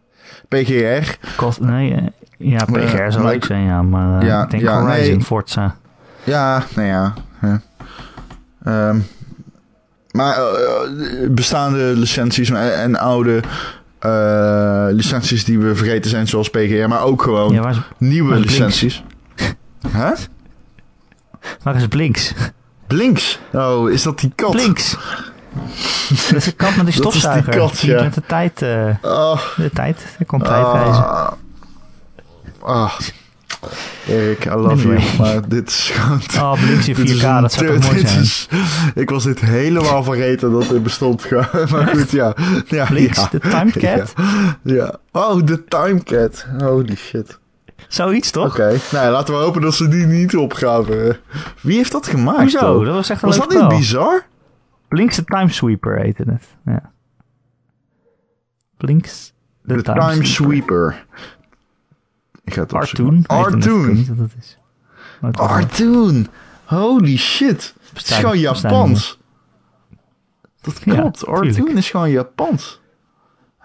[0.48, 1.16] PGR.
[1.36, 3.82] Kost- nee, ja, PGR zou leuk zijn, ja.
[3.82, 5.24] Maar Ja, ik denk ja, Horizon, nee.
[5.24, 5.76] Forza.
[6.24, 7.14] Ja, nou ja.
[8.64, 8.98] Ehm,
[10.10, 10.36] maar
[11.30, 13.40] bestaande licenties en, en oude
[13.98, 18.36] eh, licenties die we vergeten zijn, zoals PGR, maar ook gewoon Ja, waar is, nieuwe
[18.38, 19.02] licenties.
[19.92, 20.10] Huh?
[21.62, 22.32] waar is Blinks?
[22.86, 23.38] Blinks.
[23.52, 24.50] Oh, is dat die kat?
[24.50, 24.96] Blinks!
[26.30, 27.56] dat is een kat met een Dat is die stofzuiger.
[27.56, 28.02] kat, die ja.
[28.02, 31.32] met de tijd, eh, Oh, de tijd, er komt tijd ah,
[32.60, 32.98] ah.
[34.08, 34.98] Erik, I love Anyway.
[35.00, 35.16] you.
[35.18, 36.20] Maar dit is gewoon...
[36.44, 38.20] Oh, Blinks in 4K, Dit is een dat zou toch mooi zijn?
[38.22, 38.48] is-
[38.94, 41.30] ik was dit helemaal vergeten dat dit bestond.
[41.70, 42.34] maar goed, ja.
[42.66, 43.28] ja Blinks, ja.
[43.30, 44.12] de Time Cat?
[44.62, 44.74] Ja.
[44.74, 44.96] ja.
[45.12, 46.46] Oh, de Time Cat.
[46.58, 47.38] Holy shit.
[47.88, 48.46] Zoiets, toch?
[48.46, 48.76] Oké.
[48.92, 51.16] Nou, laten we hopen dat ze die niet opgraven.
[51.60, 52.40] Wie heeft dat gemaakt?
[52.40, 52.84] Hoezo?
[52.84, 54.26] Dat was echt een Was dat niet bizar?
[54.88, 56.44] Blinks de Time Sweeper heette het.
[56.64, 56.90] Ja.
[58.76, 59.32] Blinks
[59.62, 61.06] de, De Time Sweeper.
[62.48, 63.24] Ik ga het Artoon.
[63.26, 63.92] Artoon.
[63.94, 64.58] niet wat dat is.
[65.20, 65.54] Wat dat is.
[65.56, 66.26] Artoon.
[66.64, 67.74] Holy shit.
[67.92, 69.18] Het is gewoon Japans.
[70.60, 71.26] Dat Ja, klopt.
[71.26, 71.76] Artoon tuurlijk.
[71.76, 72.80] is gewoon Japans.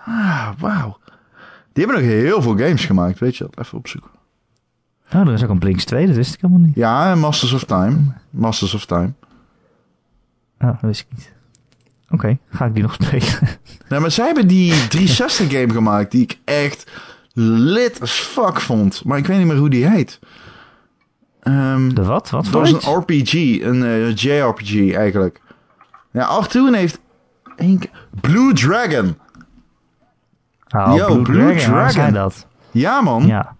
[0.05, 0.97] Ah, wauw.
[1.73, 3.65] Die hebben nog heel veel games gemaakt, weet je dat?
[3.65, 4.09] Even opzoeken.
[5.13, 6.75] Oh, er is ook een Blinks 2, dat wist ik helemaal niet.
[6.75, 7.97] Ja, en Masters of Time.
[8.29, 9.13] Masters of Time.
[10.59, 11.33] Oh, dat wist ik niet.
[12.09, 13.39] Oké, ga ik die nog spelen?
[13.89, 16.91] Nou, maar zij hebben die 360 game gemaakt die ik echt
[17.33, 19.01] lit as fuck vond.
[19.05, 20.19] Maar ik weet niet meer hoe die heet.
[21.41, 22.29] Ehm, De wat?
[22.29, 25.41] Wat was een RPG, een eh, JRPG eigenlijk.
[26.11, 26.99] Ja, Artoon heeft
[27.55, 27.79] één
[28.21, 29.17] Blue Dragon.
[30.75, 32.13] Oh, Yo, Blue, Blue Dragon, Dragon.
[32.13, 32.47] dat?
[32.71, 33.25] Ja, man.
[33.27, 33.55] Ja.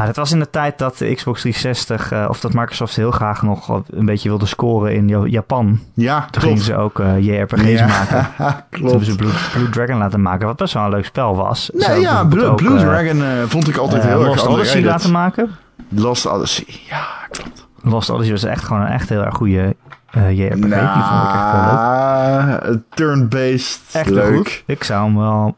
[0.00, 3.10] Ah, dat was in de tijd dat de Xbox 360, eh, of dat Microsoft heel
[3.10, 5.80] graag nog een beetje wilde scoren in Ja- Japan.
[5.94, 6.70] Ja, Toen gingen klopt.
[6.70, 8.26] ze ook eh, JRPG's Ja, maken.
[8.70, 9.04] Toen klopt.
[9.04, 11.70] ze Blue, Blue Dragon laten maken, wat best wel een leuk spel was.
[11.74, 15.10] Nee, ja, Blue, ook, Blue eh, Dragon vond ik altijd heel erg Lost Odyssey laten
[15.10, 15.50] maken.
[15.88, 17.66] Lost Odyssey, ja, klopt.
[17.82, 19.76] Lost Odyssey was echt gewoon een echt heel erg goede
[20.12, 20.36] JRPG.
[20.36, 22.60] Die vond ik echt wel leuk.
[22.62, 24.36] Nou, turn-based, Echt leuk.
[24.36, 24.62] goed.
[24.66, 25.56] Ik zou hem wel,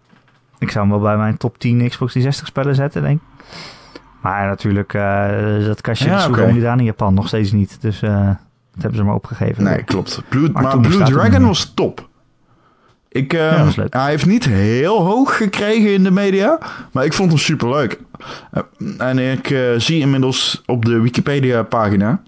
[0.58, 3.28] ik zou hem wel bij mijn top 10 Xbox 360 spellen zetten, denk ik.
[4.20, 6.52] Maar natuurlijk, eh, dat kastje Ja, okay.
[6.52, 7.80] gedaan in Japan nog steeds niet.
[7.80, 9.64] Dus eh, dat hebben ze maar opgegeven.
[9.64, 10.22] Nee, klopt.
[10.28, 12.08] Blue, Maar Blue Dragon was top.
[13.08, 13.94] Ik, Ja, dat was leuk.
[13.94, 16.58] Hij heeft niet heel hoog gekregen in de media,
[16.92, 18.00] maar ik vond hem superleuk.
[18.50, 18.62] Eh,
[18.98, 22.22] en ik zie inmiddels op de Wikipedia-pagina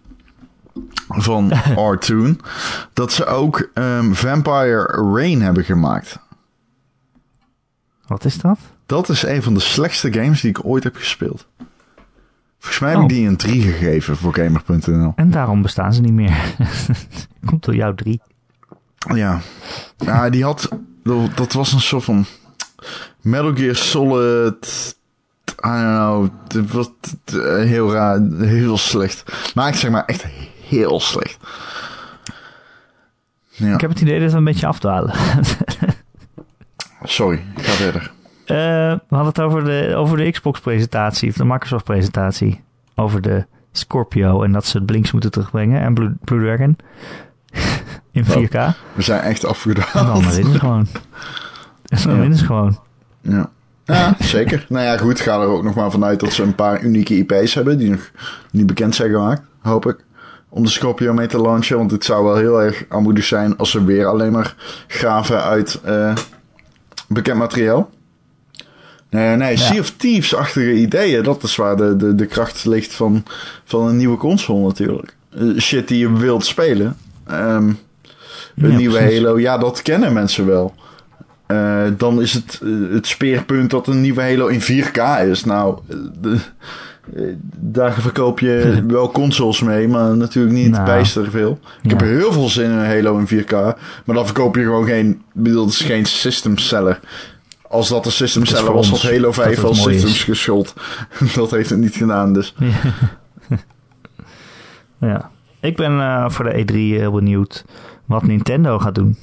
[1.08, 2.40] van Artoon
[2.92, 6.18] dat ze ook ehm, Vampire Rain hebben gemaakt.
[8.06, 8.58] Wat is dat?
[8.86, 11.46] Dat is een van de slechtste games die ik ooit heb gespeeld.
[12.62, 13.08] Volgens mij heb ik Oh.
[13.16, 15.12] die een 3 gegeven voor Gamer.nl.
[15.16, 16.54] En daarom bestaan ze niet meer.
[17.46, 18.20] Komt door jou drie.
[19.14, 19.40] Ja.
[19.96, 20.68] ja, die had...
[21.34, 22.24] Dat was een soort van...
[23.20, 24.96] Metal Gear Solid...
[25.64, 26.28] I don't know.
[26.48, 26.90] Het was
[27.66, 28.20] heel raar.
[28.38, 29.50] Heel slecht.
[29.54, 30.24] Maar ik zeg maar echt
[30.68, 31.36] heel slecht.
[33.48, 35.14] Ja, Ik heb het idee dat we een beetje afdwalen.
[37.02, 37.44] sorry.
[37.56, 38.12] Ik ga verder.
[38.46, 38.56] Eh,
[39.08, 42.60] we hadden het over de, over de Xbox-presentatie, of de Microsoft-presentatie.
[42.94, 45.80] Over de Scorpio en dat ze het Blinks moeten terugbrengen.
[45.82, 46.76] En Blue, Blue Dragon.
[48.12, 48.76] In 4K.
[48.92, 49.44] We zijn echt
[49.94, 50.86] En dan winnen ze gewoon.
[51.88, 52.18] En dan Ja.
[52.20, 52.78] winnen ze gewoon.
[53.20, 53.50] Ja.
[53.84, 54.66] ja, zeker.
[54.68, 55.20] nou ja, goed.
[55.20, 57.78] Ga er ook nog maar vanuit dat ze een paar unieke IP's hebben.
[57.78, 58.10] Die nog
[58.50, 59.42] niet bekend zijn gemaakt.
[59.60, 60.04] Hoop ik.
[60.48, 61.76] Om de Scorpio mee te launchen.
[61.76, 64.54] Want het zou wel heel erg aanmoedig zijn als ze weer alleen maar
[64.86, 66.14] graven uit eh,
[67.08, 67.90] bekend materiaal.
[69.12, 71.22] Nee, nee, Sea of Thieves-achtige ideeën.
[71.22, 73.24] Dat is waar de, de, de kracht ligt van,
[73.64, 75.14] van een nieuwe console natuurlijk.
[75.30, 76.96] Eh, shit die je wilt spelen.
[77.26, 77.66] Ehm,
[78.56, 79.18] een Ja, nieuwe precies.
[79.18, 80.74] Halo, ja, dat kennen mensen wel.
[81.46, 84.96] Eh, dan is het, eh, het speerpunt dat een nieuwe Halo in 4K
[85.28, 85.44] is.
[85.44, 85.78] Nou,
[86.20, 86.38] de-
[87.56, 90.84] daar verkoop je wel consoles mee, maar natuurlijk niet Nou.
[90.84, 91.58] bijster veel.
[91.82, 92.06] Ik heb Ja.
[92.06, 93.50] heel veel zin in Halo in 4K,
[94.04, 97.00] maar dan verkoop je gewoon geen, bedoel, het is geen system seller.
[97.72, 100.00] Als dat een system seller voor was, had Halo dat 5 het al mooi is.
[100.00, 100.74] systems geschuld.
[101.34, 102.54] dat heeft het niet gedaan, dus.
[104.98, 105.30] Ja.
[105.60, 107.64] Ik ben eh, voor de E3 heel benieuwd
[108.04, 109.16] wat Nintendo gaat doen.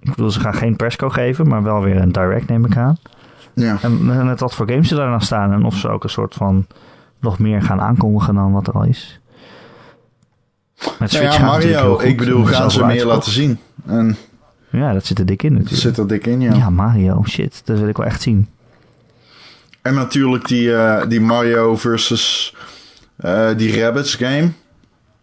[0.00, 2.96] Ik bedoel, ze gaan geen persco geven, maar wel weer een direct neem ik aan.
[3.54, 3.78] Ja.
[3.82, 5.52] En net wat voor games er daar dan staan.
[5.52, 6.66] En of ze ook een soort van
[7.20, 9.20] nog meer gaan aankondigen dan wat er al is.
[10.78, 13.58] Met Nou Switch ja, Mario, ik bedoel, gaan ze meer laten zien.
[13.86, 14.16] En
[14.72, 15.88] Ja, dat zit er dik in dat natuurlijk.
[15.96, 16.54] zit er dik in, ja.
[16.54, 16.70] ja.
[16.70, 17.62] Mario, shit.
[17.64, 18.48] Dat wil ik wel echt zien.
[19.82, 22.54] En natuurlijk die, eh, die Mario versus
[23.16, 24.50] eh, die Rabbids game.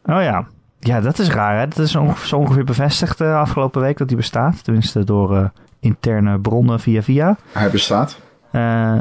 [0.04, 0.48] Oh ja.
[0.80, 1.68] Ja, dat is raar hè.
[1.68, 4.64] Dat is onge- zo ongeveer bevestigd de afgelopen week dat die bestaat.
[4.64, 5.46] Tenminste door eh,
[5.80, 7.38] interne bronnen via via.
[7.52, 8.20] Hij bestaat.
[8.52, 9.00] Eh,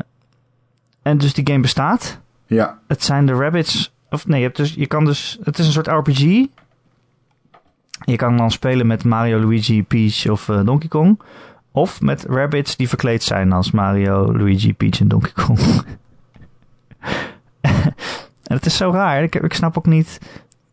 [1.02, 2.20] en dus die game bestaat.
[2.46, 2.78] Ja.
[2.88, 3.92] Het zijn de rabbits.
[4.10, 5.38] Of nee, je, hebt dus, je kan dus.
[5.42, 6.46] Het is een soort RPG.
[8.04, 11.20] Je kan dan spelen met Mario, Luigi, Peach of eh, Donkey Kong.
[11.72, 15.58] Of met rabbits die verkleed zijn als Mario, Luigi, Peach en Donkey Kong.
[18.50, 19.22] en het is zo raar.
[19.22, 20.18] Ik, ik snap ook niet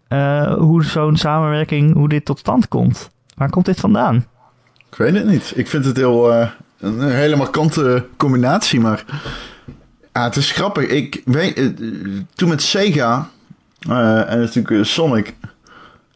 [0.07, 3.09] eh, hoe zo'n samenwerking, hoe dit tot stand komt.
[3.35, 4.25] Waar komt dit vandaan?
[4.89, 5.53] Ik weet het niet.
[5.55, 9.05] Ik vind het heel, eh, een hele markante combinatie, maar
[10.13, 10.88] ja, het is grappig.
[10.88, 11.73] Ik weet,
[12.35, 13.29] toen met Sega
[13.79, 15.35] en natuurlijk Sonic,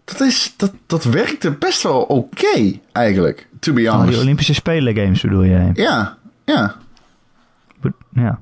[0.09, 4.21] dat, is, dat, dat werkte best wel oké eigenlijk, to be Oh, die honest.
[4.21, 5.71] Olympische Spelen games bedoel jij?
[5.73, 6.75] Ja, ja.
[8.13, 8.39] Ja,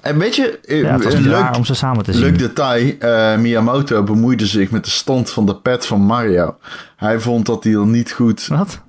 [0.00, 2.22] En weet je, eh, ja een leuk, om ze samen te zien.
[2.22, 6.56] leuk detail, eh, Miyamoto bemoeide zich met de stand van de pad van Mario.
[6.96, 8.80] Hij vond dat hij er niet goed Wat?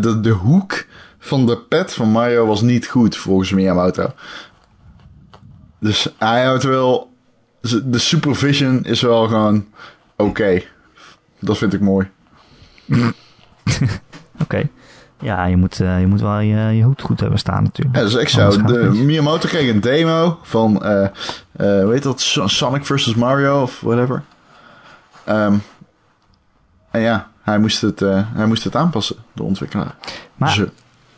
[0.00, 0.86] De, de hoek
[1.18, 4.12] van de pet van Mario was niet goed, volgens Miyamoto.
[5.80, 7.12] Dus hij houdt wel...
[7.84, 9.66] De supervision is wel gewoon
[10.16, 10.62] oké.
[11.40, 12.08] Dat vind ik mooi.
[14.42, 14.68] Oké.
[15.22, 17.96] Ja, je moet, eh, je moet wel je, je hoed goed hebben staan natuurlijk.
[17.96, 18.52] Ja, dus ik Anders zou...
[18.52, 18.98] gaat het De.
[19.04, 20.84] Miyamoto kreeg een demo van...
[20.84, 21.10] eh eh,
[21.82, 22.20] hoe heet dat?
[22.20, 24.22] So- Sonic versus Mario of whatever.
[25.24, 25.54] Ehm,
[26.90, 29.94] en ja, hij moest, het, eh, hij moest het aanpassen, de ontwikkelaar.
[30.36, 30.70] Maar, Ze-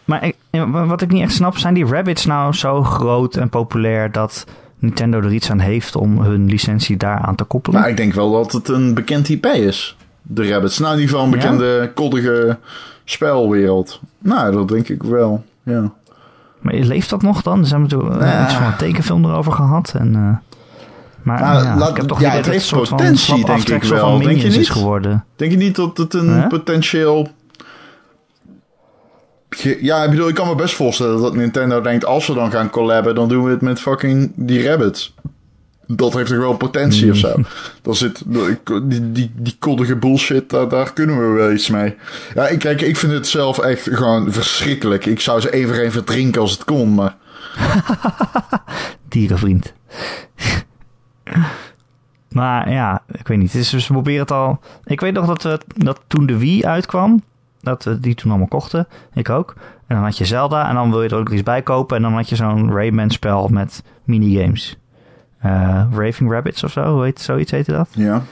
[0.04, 0.36] maar ik,
[0.70, 4.44] wat ik niet echt snap, zijn die rabbits nou zo groot en populair dat
[4.78, 7.80] Nintendo er iets aan heeft om hun licentie daaraan te koppelen?
[7.80, 9.96] Maar ik denk wel dat het een bekend IP is.
[10.22, 10.78] De Rabbits.
[10.78, 11.42] Nou, in ieder geval een Ja?
[11.50, 12.58] bekende, koddige
[13.04, 14.00] spelwereld.
[14.18, 15.44] Nou, dat denk ik wel.
[15.62, 15.92] Ja.
[16.60, 17.64] Maar leeft dat nog dan?
[17.66, 18.44] Ze hebben natuurlijk Ja.
[18.44, 19.94] iets van een tekenfilm erover gehad.
[19.98, 20.54] En, eh,
[21.22, 24.18] maar Nou, ja, laat- ik heb toch ja, het heeft soort potentie, denk ik wel.
[24.18, 24.70] Denk je niet?
[24.70, 25.24] geworden.
[25.36, 27.28] Denk je niet dat het een potentieel...
[29.80, 32.04] Ja, ik bedoel, ik kan me best voorstellen dat Nintendo denkt...
[32.04, 35.14] als we dan gaan collaben, dan doen we het met fucking die Rabbits.
[35.86, 37.34] Dat heeft toch wel potentie of zo.
[37.82, 38.22] Dan zit
[38.82, 41.94] die, die, die koddige bullshit, daar, daar kunnen we wel iets mee.
[42.34, 45.06] Ja, ik, kijk, ik vind het zelf echt gewoon verschrikkelijk.
[45.06, 47.16] Ik zou ze even geen verdrinken als het kon, maar...
[49.08, 49.72] Dierenvriend.
[52.28, 53.52] maar ja, ik weet niet.
[53.52, 54.60] Het is, dus we proberen het al.
[54.84, 57.22] Ik weet nog dat, we, dat toen de Wii uitkwam,
[57.60, 58.88] dat we die toen allemaal kochten.
[59.14, 59.54] Ik ook.
[59.86, 61.96] En dan had je Zelda en dan wil je er ook iets bij kopen.
[61.96, 64.76] En dan had je zo'n Rayman spel met minigames.
[65.42, 67.88] Eh Raving Rabbits of zo, heet, zoiets heette dat.
[67.90, 68.22] Ja.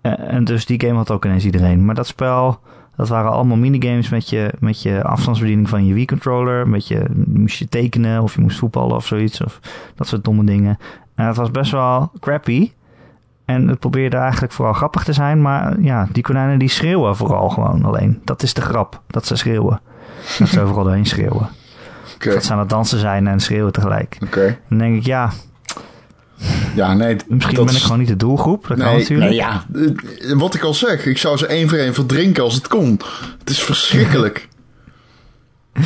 [0.00, 1.84] Eh, en dus die game had ook ineens iedereen.
[1.84, 2.60] Maar dat spel,
[2.96, 6.68] dat waren allemaal minigames met je, met je afstandsbediening van je Wii-controller.
[6.68, 9.40] Met je, moest je tekenen of je moest voetballen of zoiets.
[9.40, 9.60] Of
[9.94, 10.78] dat soort domme dingen.
[11.14, 12.72] En het was best wel crappy.
[13.44, 15.42] En het probeerde eigenlijk vooral grappig te zijn.
[15.42, 18.20] Maar ja, die konijnen die schreeuwen vooral gewoon alleen.
[18.24, 19.80] Dat is de grap, dat ze schreeuwen.
[20.38, 21.48] Dat ze overal doorheen schreeuwen.
[22.18, 24.18] Dat ze aan het dansen zijn en schreeuwen tegelijk.
[24.24, 24.58] oké.
[24.68, 25.30] Dan denk ik, ja,
[26.74, 27.16] Ja, nee.
[27.28, 28.66] misschien ben ik is- gewoon niet de doelgroep.
[28.68, 29.30] Dat kan natuurlijk.
[29.30, 29.64] nee, ja.
[30.36, 33.00] Wat ik al zeg, ik zou ze één voor één verdrinken als het kon.
[33.38, 34.48] Het is verschrikkelijk.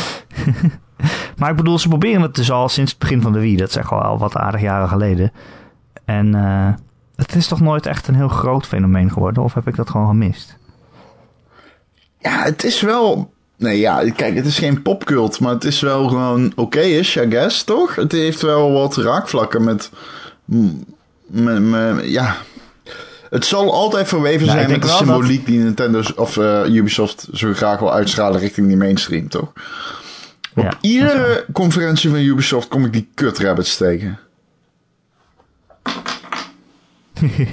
[1.37, 3.57] Maar ik bedoel, ze proberen het dus al sinds het begin van de Wii.
[3.57, 5.33] Dat is echt al wat aardig jaren geleden.
[6.05, 6.69] En eh,
[7.17, 9.43] het is toch nooit echt een heel groot fenomeen geworden?
[9.43, 10.57] Of heb ik dat gewoon gemist?
[12.19, 13.33] Ja, het is wel...
[13.57, 17.65] Nee, ja, kijk, het is geen popcult, maar het is wel gewoon oké-ish, I guess,
[17.65, 17.95] toch?
[17.95, 19.91] Het heeft wel wat raakvlakken met...
[21.27, 22.37] met, met- ja...
[23.31, 27.29] Het zal altijd verweven ik zijn met de dat- symboliek die Nintendo of eh, Ubisoft
[27.33, 29.53] zo graag wil uitstralen richting die mainstream, toch?
[30.55, 34.19] Op Ja, iedere conferentie van Ubisoft kom ik die kut rabbits tegen.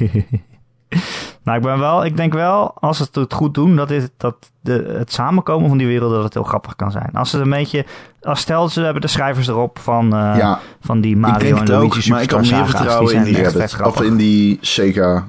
[1.47, 4.51] Nou, ik ben wel, ik denk wel, als ze het goed doen, dat, dit, dat
[4.61, 7.09] de, het samenkomen van die wereld, dat het heel grappig kan zijn.
[7.13, 7.85] Als ze een beetje,
[8.21, 11.67] als stel ze hebben de schrijvers erop van, uh, ja, van die Mario ik en
[11.67, 15.27] Luigi ook, Maar ik kan meer vertrouwen in die Rabbit, of in die Sega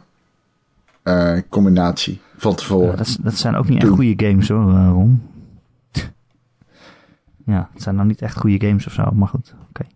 [1.05, 2.91] uh, combinatie van tevoren.
[2.91, 5.23] Ja, dat, dat, zijn ook niet echt goede games hoor, uh, Ron.
[7.55, 9.87] ja, het zijn nou niet echt goede games of zo, maar goed, oké.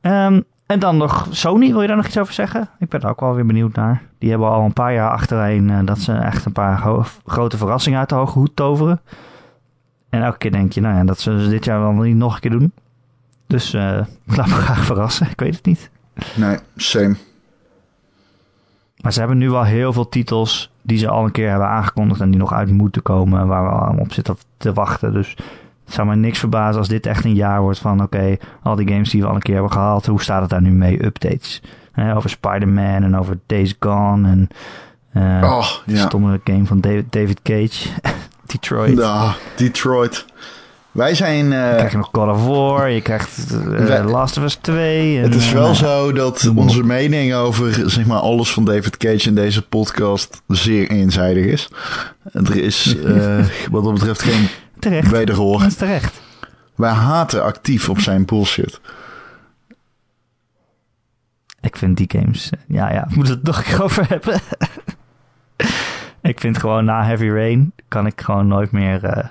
[0.00, 0.26] Okay.
[0.26, 2.68] Um, en dan nog Sony, wil je daar nog iets over zeggen?
[2.78, 4.02] Ik ben er ook wel weer benieuwd naar.
[4.18, 7.98] Die hebben al een paar jaar achtereen uh, dat ze echt een paar grote verrassingen
[7.98, 9.00] uit de hoge hoed toveren.
[10.08, 12.40] En elke keer denk je, nou ja, dat ze dit jaar wel niet nog een
[12.40, 12.72] keer doen.
[13.46, 13.80] Dus uh,
[14.36, 15.30] laat me graag verrassen.
[15.30, 15.90] Ik weet het niet.
[16.34, 17.16] Nee, same.
[19.00, 22.20] Maar ze hebben nu wel heel veel titels die ze al een keer hebben aangekondigd
[22.20, 25.12] en die nog uit moeten komen, waar we allemaal op zitten te wachten.
[25.12, 25.36] Dus
[25.84, 28.88] het zou me niks verbazen als dit echt een jaar wordt van oké, al die
[28.88, 31.04] games die we al een keer hebben gehaald, hoe staat het daar nu mee?
[31.04, 31.62] Updates.
[32.14, 34.48] over Spider-Man en over Days Gone en
[35.14, 36.06] uh, oh, ja.
[36.06, 37.88] stomme game van David, David Cage.
[38.52, 38.98] Detroit.
[38.98, 40.24] Ja, Detroit.
[40.90, 41.44] Wij zijn...
[41.44, 45.16] Uh, je krijgt nog God of War, je krijgt uh, Last of Us 2.
[45.16, 49.28] En, het is wel zo dat onze mening over zeg maar, alles van David Cage
[49.28, 51.68] in deze podcast zeer eenzijdig is.
[52.32, 52.96] Er is
[53.70, 54.48] wat dat betreft geen
[54.82, 55.10] Terecht.
[55.10, 55.58] Wederhoor.
[55.58, 56.20] Dat is terecht.
[56.74, 58.80] Wij haten actief op zijn bullshit.
[61.60, 62.50] Ik vind die games...
[62.66, 64.40] Ja, ja, moet het nog een keer over hebben.
[66.32, 69.24] ik vind gewoon na Heavy Rain kan ik gewoon nooit meer uh,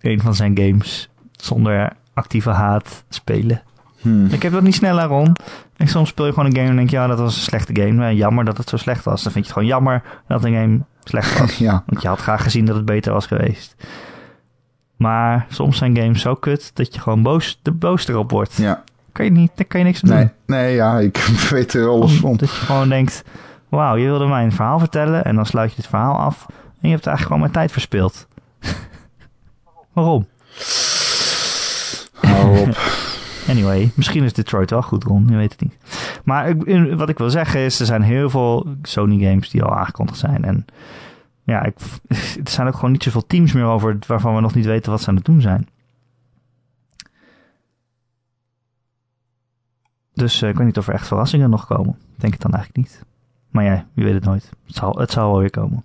[0.00, 3.62] een van zijn games zonder actieve haat spelen.
[4.00, 4.26] Hmm.
[4.26, 5.40] Ik heb dat niet sneller rond.
[5.76, 7.80] En soms speel je gewoon een game en denk je, ja, dat was een slechte
[7.82, 8.14] game.
[8.14, 9.22] Jammer dat het zo slecht was.
[9.22, 11.58] Dan vind je het gewoon jammer dat een game slecht was.
[11.68, 11.82] ja.
[11.86, 13.76] Want je had graag gezien dat het beter was geweest.
[14.98, 18.56] Maar soms zijn games zo kut dat je gewoon boos, de boos erop wordt.
[18.56, 18.84] Ja.
[19.12, 20.32] Kan je niet, daar kan je niks aan nee, doen.
[20.46, 21.16] Nee, ja, ik
[21.50, 22.36] weet er alles van.
[22.36, 23.24] Dat je gewoon denkt,
[23.68, 26.46] wauw, je wilde mij een verhaal vertellen en dan sluit je het verhaal af.
[26.48, 28.26] En je hebt eigenlijk gewoon mijn tijd verspild.
[29.92, 30.26] Waarom?
[32.20, 32.78] Hou op.
[33.52, 35.26] anyway, misschien is Detroit wel goed, Ron.
[35.28, 35.76] Je weet het niet.
[36.24, 36.56] Maar
[36.96, 40.44] wat ik wil zeggen is, er zijn heel veel Sony games die al aangekondigd zijn.
[40.44, 40.66] En
[41.48, 41.78] ja, ik,
[42.44, 45.00] er zijn ook gewoon niet zoveel teams meer over waarvan we nog niet weten wat
[45.00, 45.68] ze aan het doen zijn.
[50.14, 51.98] Dus uh, ik weet niet of er echt verrassingen nog komen.
[52.16, 53.02] Denk het dan eigenlijk niet.
[53.50, 54.50] Maar ja, wie weet het nooit.
[54.66, 55.84] Het zal, het zal wel weer komen.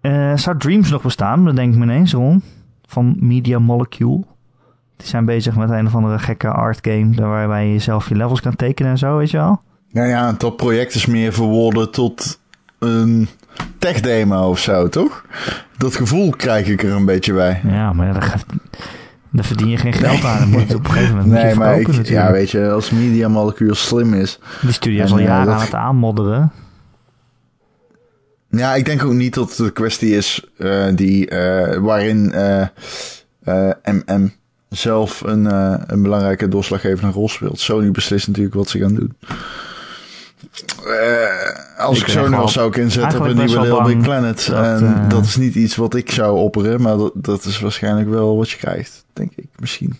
[0.00, 1.44] Uh, zou Dreams nog bestaan?
[1.44, 2.42] Dat denk ik me ineens, Ron.
[2.86, 4.24] Van Media Molecule.
[4.96, 7.14] Die zijn bezig met een of andere gekke art game.
[7.14, 9.60] Waarbij je zelf je levels kan tekenen en zo, weet je wel?
[9.90, 12.40] Nou ja, dat project is meer verwoorden tot
[12.78, 13.28] een
[13.78, 15.24] tech demo of zo, toch?
[15.76, 17.60] Dat gevoel krijg ik er een beetje bij.
[17.64, 18.42] Ja, maar daar,
[19.30, 20.38] daar verdien je geen geld aan.
[20.38, 23.28] Dan moet je op een gegeven moment nee, maar ik, Ja, weet je, als Media
[23.28, 24.38] Molecule slim is.
[24.60, 26.52] Die studio is al jaren aan het aanmodderen.
[28.50, 32.32] Ja, ik denk ook niet dat het de kwestie is uh, die, uh, waarin
[33.44, 34.32] uh, MM
[34.68, 35.44] zelf een,
[35.92, 37.60] een belangrijke doorslaggevende rol speelt.
[37.60, 39.16] Sony beslist natuurlijk wat ze gaan doen.
[40.86, 44.46] Uh, als ik, ik zo nog zou ik inzetten op een nieuwe Little Big Planet.
[44.46, 47.60] Dat, en uh, dat is niet iets wat ik zou opperen, maar dat, dat is
[47.60, 49.48] waarschijnlijk wel wat je krijgt, denk ik.
[49.58, 49.98] Misschien.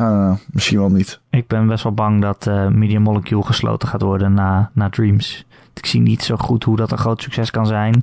[0.00, 1.20] Uh, misschien wel niet.
[1.30, 5.46] Ik ben best wel bang dat uh, Media Molecule gesloten gaat worden na, na Dreams.
[5.74, 8.00] Ik zie niet zo goed hoe dat een groot succes kan zijn.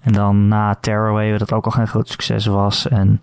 [0.00, 2.88] En dan na Terraway, dat ook al geen groot succes was.
[2.88, 3.20] En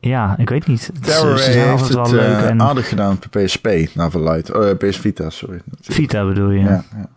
[0.00, 0.90] ja, ik weet niet.
[1.00, 2.62] Terror ze, zijn heeft wel het leuk uh, en...
[2.62, 4.52] aardig gedaan op PSP, naar verluid.
[4.52, 5.60] Oh, PS Vita, sorry.
[5.80, 6.60] Vita bedoel je?
[6.60, 7.08] Ja, ja.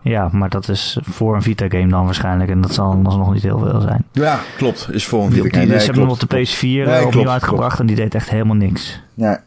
[0.00, 2.50] ja, maar dat is voor een Vita-game dan waarschijnlijk.
[2.50, 4.04] En dat zal nog niet heel veel zijn.
[4.12, 4.88] Ja, klopt.
[4.92, 5.78] Is voor een Vita-game.
[5.78, 7.80] Ze hebben hem op de PS4 nee, opnieuw klopt, uitgebracht klopt.
[7.80, 9.00] en die deed echt helemaal niks.
[9.14, 9.42] Ja.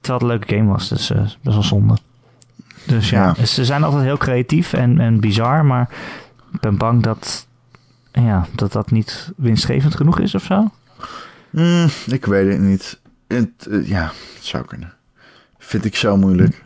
[0.00, 1.96] Terwijl het een leuke game was, dus uh, best wel zonde.
[2.86, 5.88] Dus ja, ja, ze zijn altijd heel creatief en, en bizar, maar
[6.52, 7.46] ik ben bang dat
[8.22, 10.70] ja, dat dat niet winstgevend genoeg is of zo?
[11.50, 13.00] Mm, ik weet het niet.
[13.28, 14.92] Het, uh, ja, het zou kunnen.
[15.58, 16.64] Vind ik zo moeilijk.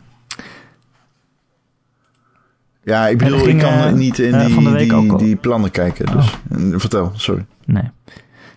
[2.83, 6.05] Ja, ik bedoel, ging, ik kan uh, niet in die, uh, die, die, plannen kijken.
[6.05, 6.79] Dus oh.
[6.79, 7.45] vertel, sorry.
[7.65, 7.91] Nee.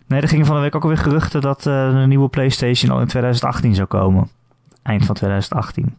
[0.06, 3.06] Nee, er gingen van de week ook alweer geruchten dat een nieuwe PlayStation al in
[3.06, 4.28] 2018 zou komen.
[4.82, 5.96] Eind van 2018.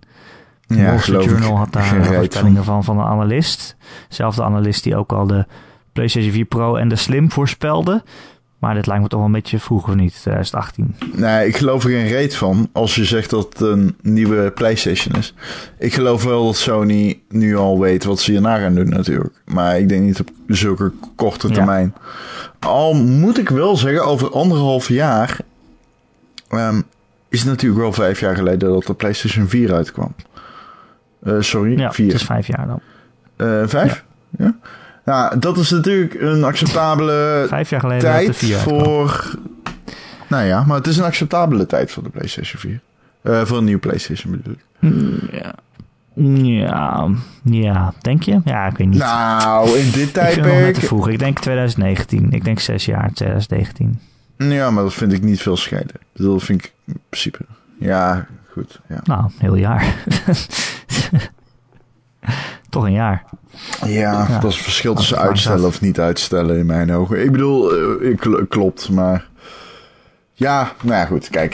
[0.68, 3.76] De ja, Wall Street Journal had daar voorspellingen van van een analist.
[4.10, 5.46] Zelfde analist die ook al de
[5.94, 8.04] PlayStation 4 Pro en de Slim voorspelde.
[8.60, 10.96] Maar dit lijkt me toch wel een beetje vroeg of niet, 2018.
[11.16, 15.16] Nee, ik geloof er geen reet van als je zegt dat het een nieuwe PlayStation
[15.16, 15.34] is.
[15.80, 19.34] Ik geloof wel dat Sony nu al weet wat ze hierna gaan doen natuurlijk.
[19.46, 21.94] Maar ik denk niet op zulke korte termijn.
[22.60, 22.68] Ja.
[22.68, 25.38] Al moet ik wel zeggen, over anderhalf jaar...
[26.50, 26.84] Um,
[27.30, 30.16] is het natuurlijk wel vijf jaar geleden dat de PlayStation 4 uitkwam.
[31.24, 32.06] Eh, sorry, Ja, vier.
[32.12, 32.80] het is vijf jaar dan.
[33.36, 34.04] Eh, vijf?
[34.38, 34.46] Ja.
[34.46, 34.56] ja.
[35.40, 38.60] Dat is natuurlijk een acceptabele Vijf jaar geleden tijd uitkwam.
[38.60, 39.36] voor...
[40.28, 42.80] Nou ja, maar het is een acceptabele tijd voor de PlayStation 4.
[43.22, 44.66] Eh, voor een nieuwe PlayStation bedoel ik.
[44.80, 45.56] Mm, Ja.
[46.16, 47.10] Ja,
[47.44, 48.42] ja, denk je?
[48.46, 49.00] Ja, ik weet niet.
[49.00, 50.76] Nou, in dit ik vind het tijdperk...
[50.78, 51.10] vroeg.
[51.10, 52.32] Ik denk 2019.
[52.32, 54.00] Ik denk zes jaar, 2019.
[54.38, 55.58] Ja, maar dat vind ik niet veel.
[55.70, 57.46] Ik bedoel, dat vind ik in principe...
[57.80, 58.82] Ja, goed.
[58.90, 59.96] Ja, Nou, heel jaar.
[62.74, 63.24] Toch een jaar.
[63.86, 63.90] ja,
[64.30, 64.40] Ja.
[64.40, 65.68] dat is het verschil tussen uitstellen uit.
[65.68, 67.24] of niet uitstellen in mijn ogen.
[67.24, 67.72] Ik bedoel,
[68.02, 69.28] eh, ik- kl- klopt, maar...
[70.34, 71.30] Ja, nou ja, goed.
[71.30, 71.54] Kijk,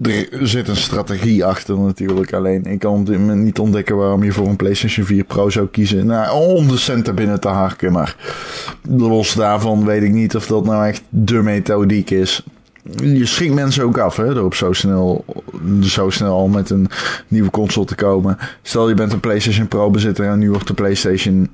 [0.00, 2.32] eh, er zit een strategie achter natuurlijk.
[2.32, 5.50] Alleen ik kan op dit moment niet ontdekken waarom je voor een PlayStation 4 Pro
[5.50, 6.06] zou kiezen.
[6.06, 7.92] Nou, om de centen binnen te harken.
[7.92, 8.16] Maar
[8.88, 12.44] los daarvan weet ik niet of dat nou echt de methodiek is.
[12.96, 15.24] Je schrikt mensen ook af, hè, door op zo snel,
[15.80, 16.88] zo snel al met een
[17.28, 18.38] nieuwe console te komen.
[18.62, 21.48] Stel je bent een PlayStation Pro bezitter en nu wordt de PlayStation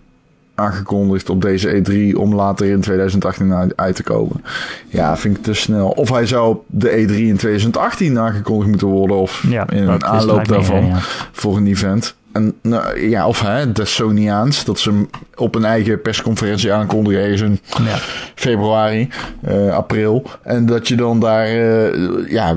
[0.55, 4.45] aangekondigd op deze E3 om later in 2018 uit- te komen.
[4.89, 5.89] Ja, vind ik te snel.
[5.89, 10.05] Of hij zou op de E3 in 2018 aangekondigd moeten worden of Ja, in een
[10.05, 10.97] aanloop daarvan ja.
[11.33, 12.15] voor een event.
[12.33, 17.21] En nou, ja, of hè, de Sonyaans, dat ze hem op een eigen persconferentie aankondigen
[17.21, 17.97] ergens in Ja.
[18.35, 19.09] februari,
[19.43, 20.23] eh, april.
[20.43, 22.55] En dat je dan daar, eh, ja,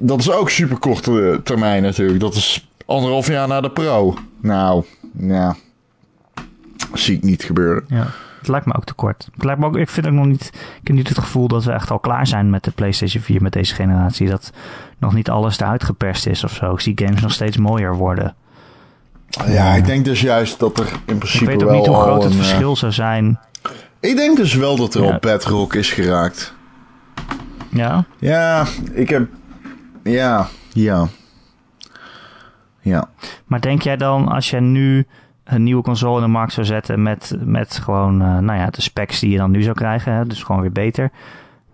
[0.00, 2.20] dat is ook super korte termijn natuurlijk.
[2.20, 4.14] Dat is anderhalf jaar na de pro.
[4.40, 4.84] Nou,
[5.18, 5.56] ja,
[6.92, 7.84] zie ik niet gebeuren.
[7.88, 8.06] Ja,
[8.38, 9.28] het lijkt me ook te kort.
[9.34, 11.64] Het lijkt me ook, ik vind ook nog niet, ik heb niet het gevoel dat
[11.64, 14.28] we echt al klaar zijn met de PlayStation 4 met deze generatie.
[14.28, 14.52] Dat
[14.98, 16.72] nog niet alles eruit geperst is of zo.
[16.72, 18.34] Ik zie games nog steeds mooier worden.
[19.46, 21.96] Ja, ik denk dus juist dat er in principe Ik weet ook wel niet hoe
[21.96, 23.38] groot het een, eh, verschil zou zijn.
[24.00, 25.10] ik denk dus wel dat er Ja.
[25.12, 26.54] al bedrock is geraakt.
[27.70, 29.28] Ja, Ja, ik heb,
[30.02, 31.06] ja, ja,
[32.80, 33.08] ja.
[33.46, 35.06] maar denk jij dan als je nu
[35.46, 38.82] een nieuwe console in de markt zou zetten met, met gewoon eh, nou ja, de
[38.82, 41.10] specs die je dan nu zou krijgen, hè, dus gewoon weer beter,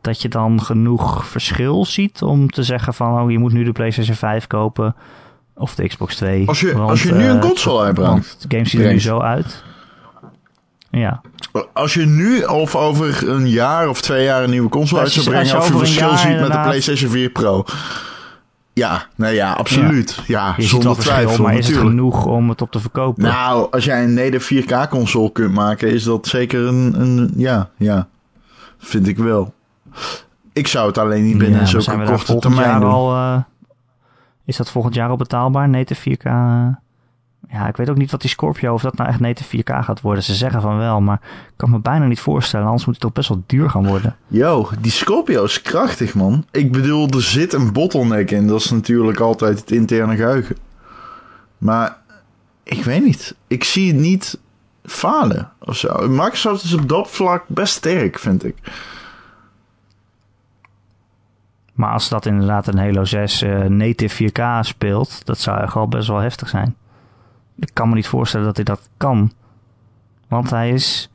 [0.00, 3.72] dat je dan genoeg verschil ziet om te zeggen van oh, je moet nu de
[3.72, 4.94] PlayStation 5 kopen
[5.54, 6.48] of de Xbox 2.
[6.48, 8.92] Als je, want, als je nu een eh, console uitbrengt, Want de games zien er
[8.92, 9.64] nu zo uit.
[10.90, 11.20] Ja,
[11.72, 15.14] Als je nu of over een jaar of twee jaar een nieuwe console uit Als
[15.16, 17.64] je- zou brengen, of je verschil ziet met de PlayStation 4 Pro.
[18.74, 20.22] Ja, nou ja, absoluut.
[20.26, 22.00] Ja, je zonder twijfel maar is het natuurlijk.
[22.00, 23.22] genoeg om het op te verkopen?
[23.22, 27.68] Nou, als jij een native 4K console kunt maken, is dat zeker een, een ja,
[27.76, 28.08] ja.
[28.78, 29.54] Vind ik wel.
[30.52, 32.90] Ik zou het alleen niet binnen Ja, daar korte termijn doen.
[32.90, 33.38] al, eh,
[34.44, 36.24] is dat volgend jaar al betaalbaar, native 4K?
[37.48, 40.00] Ja, ik weet ook niet wat die Scorpio, of dat nou echt native 4K gaat
[40.00, 40.22] worden.
[40.22, 42.66] Ze zeggen van wel, maar ik kan me bijna niet voorstellen.
[42.66, 44.16] Anders moet het toch best wel duur gaan worden.
[44.26, 46.44] Yo, die Scorpio is krachtig, man.
[46.50, 48.46] Ik bedoel, er zit een bottleneck in.
[48.46, 50.56] Dat is natuurlijk altijd het interne geheugen.
[51.58, 51.96] Maar
[52.62, 53.34] ik weet niet.
[53.46, 54.38] Ik zie het niet
[54.84, 56.08] falen of zo.
[56.08, 58.56] Microsoft is op dat vlak best sterk, vind ik.
[61.72, 65.88] Maar als dat inderdaad een Halo 6 eh, native 4K speelt, dat zou echt wel
[65.88, 66.76] best wel heftig zijn.
[67.58, 69.32] Ik kan me niet voorstellen dat hij dat kan.
[70.28, 71.10] Want hij is...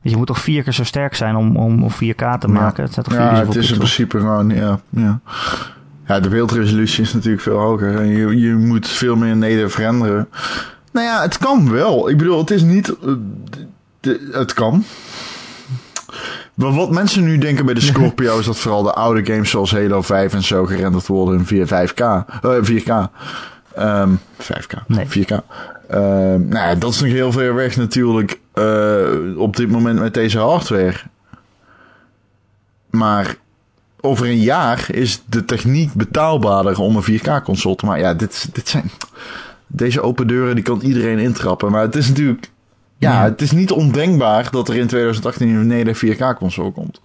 [0.00, 2.82] Je moet toch vier keer zo sterk zijn om, om, om 4K te maken?
[2.84, 5.20] Het toch Ja, het is in principe gewoon, ja, ja.
[6.06, 7.96] Ja, de beeldresolutie is natuurlijk veel hoger.
[7.96, 10.28] En je, je moet veel meer native renderen.
[10.92, 12.08] Nou ja, het kan wel.
[12.08, 12.94] Ik bedoel, het is niet...
[14.00, 14.84] eh, het kan.
[16.54, 19.72] Maar wat mensen nu denken bij de Scorpio is dat vooral de oude games zoals
[19.72, 22.00] Halo 5 en zo gerenderd worden in 4, 5K.
[22.42, 23.10] eh 4K.
[23.76, 24.86] Ehm 5K.
[24.86, 25.06] Nee.
[25.06, 25.30] 4K.
[25.88, 30.14] Ehm, nou ja, dat is nog heel ver weg natuurlijk eh, op dit moment met
[30.14, 30.96] deze hardware.
[32.90, 33.36] Maar
[34.00, 38.02] over een jaar is de techniek betaalbaarder om een 4K-console te maken.
[38.02, 38.90] Ja, dit, dit zijn...
[39.66, 41.70] Deze open deuren, die kan iedereen intrappen.
[41.70, 42.50] Maar het is natuurlijk...
[42.98, 43.24] Ja, Ja.
[43.24, 47.00] het is niet ondenkbaar dat er in 2018 een native 4K-console komt.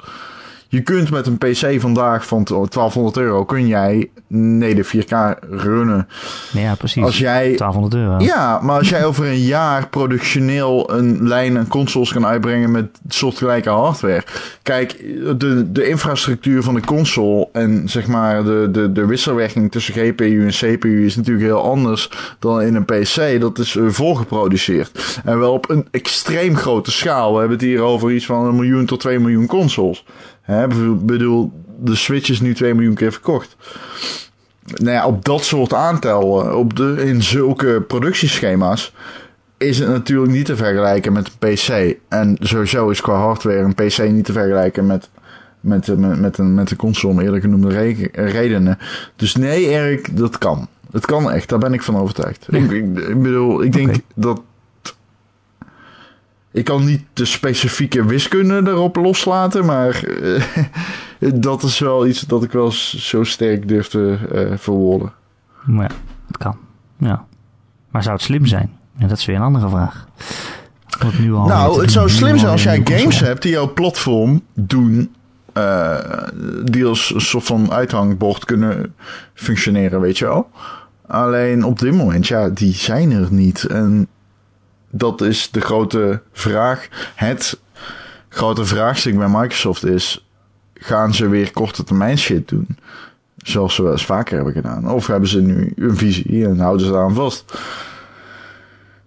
[0.70, 3.45] Je kunt met een PC vandaag van 1200 euro...
[3.45, 6.07] kun jij native 4K runnen.
[6.51, 7.03] Ja, precies.
[7.03, 8.24] Als jij 1200 euro.
[8.24, 12.86] ja, maar als jij over een jaar productioneel een lijn aan consoles kan uitbrengen met
[13.07, 14.24] soortgelijke hardware.
[14.63, 14.97] Kijk,
[15.38, 20.45] de, de infrastructuur van de console en zeg maar de, de, de wisselwerking tussen GPU
[20.45, 22.09] en CPU is natuurlijk heel anders
[22.39, 23.39] dan in een PC.
[23.39, 25.20] Dat is eh, voorgeproduceerd.
[25.26, 27.34] En wel op een extreem grote schaal.
[27.34, 30.05] We hebben het hier over iets van een miljoen tot 2 miljoen consoles.
[30.47, 33.55] Hè, bedoel, de Switch is nu 2 miljoen keer verkocht
[34.75, 38.93] nou ja, op dat soort aantallen, op de, in zulke productieschema's,
[39.57, 41.97] is het natuurlijk niet te vergelijken met een PC.
[42.07, 45.09] En sowieso is qua hardware een PC niet te vergelijken met,
[45.59, 48.77] met, met, met, een, met een console om eerder genoemde re- redenen.
[49.15, 50.67] Dus nee, Erik, dat kan.
[50.91, 52.47] Het kan echt, daar ben ik van overtuigd.
[52.49, 54.41] Ik, ik, ik bedoel, ik denk dat...
[56.57, 60.43] Ik kan niet de specifieke wiskunde erop loslaten, maar eh,
[61.33, 65.13] dat is wel iets dat ik wel zo sterk durf te eh, verwoorden.
[65.65, 65.95] Maar ja,
[66.27, 66.57] het kan.
[66.97, 67.25] Ja.
[67.89, 68.77] Maar zou het slim zijn?
[68.97, 70.07] Ja, dat is weer een andere vraag.
[71.19, 74.41] Nu al nou, het zou slim zijn al als jij games hebt die jouw platform
[74.53, 75.15] doen,
[75.53, 75.97] eh,
[76.63, 78.95] die als een soort van uithangbord kunnen
[79.33, 80.49] functioneren, weet je wel.
[81.07, 83.63] Alleen op dit moment, ja, die zijn er niet.
[83.63, 84.07] En
[84.89, 86.88] dat is de grote vraag.
[87.15, 87.59] Het
[88.29, 90.27] grote vraagstuk bij Microsoft is:
[90.73, 92.67] gaan ze weer korte termijn shit doen?
[93.38, 94.91] Zoals ze wel eens vaker hebben gedaan.
[94.91, 97.59] Of hebben ze nu een visie en houden ze daar aan vast?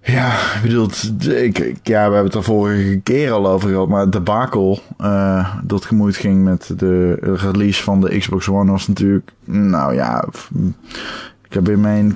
[0.03, 4.01] Ja, ik bedoel, ik, ja, we hebben het er vorige keer al over gehad, maar
[4.01, 9.33] het debakel eh, dat gemoeid ging met de release van de Xbox One was natuurlijk,
[9.45, 10.24] nou ja,
[11.51, 12.11] ik heb in mijn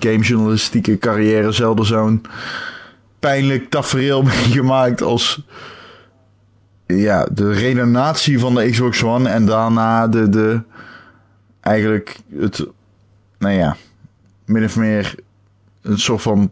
[0.00, 2.22] gamejournalistieke, carrière zelden zo'n
[3.18, 5.44] pijnlijk tafereel meegemaakt als
[6.86, 10.60] ja, de redenatie van de Xbox One en daarna de, de
[11.60, 12.66] eigenlijk het,
[13.38, 13.76] nou ja,
[14.44, 15.14] min of meer
[15.82, 16.50] een soort van.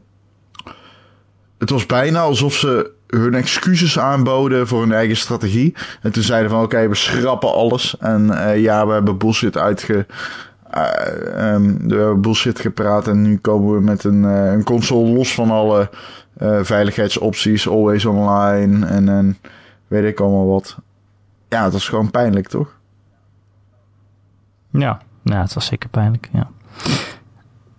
[1.58, 5.74] Het was bijna alsof ze hun excuses aanboden voor hun eigen strategie.
[6.02, 7.96] En toen zeiden van oké, we schrappen alles.
[7.98, 10.06] En eh, ja, we hebben bullshit uitge.
[10.74, 15.34] Ehm, we hebben bullshit gepraat en nu komen we met een, eh, een console los
[15.34, 15.90] van alle
[16.36, 19.36] eh, veiligheidsopties, always online en, en
[19.86, 20.78] weet ik allemaal wat.
[21.48, 22.76] Ja, het was gewoon pijnlijk, toch?
[24.70, 26.48] Ja, ja, het was zeker pijnlijk, ja.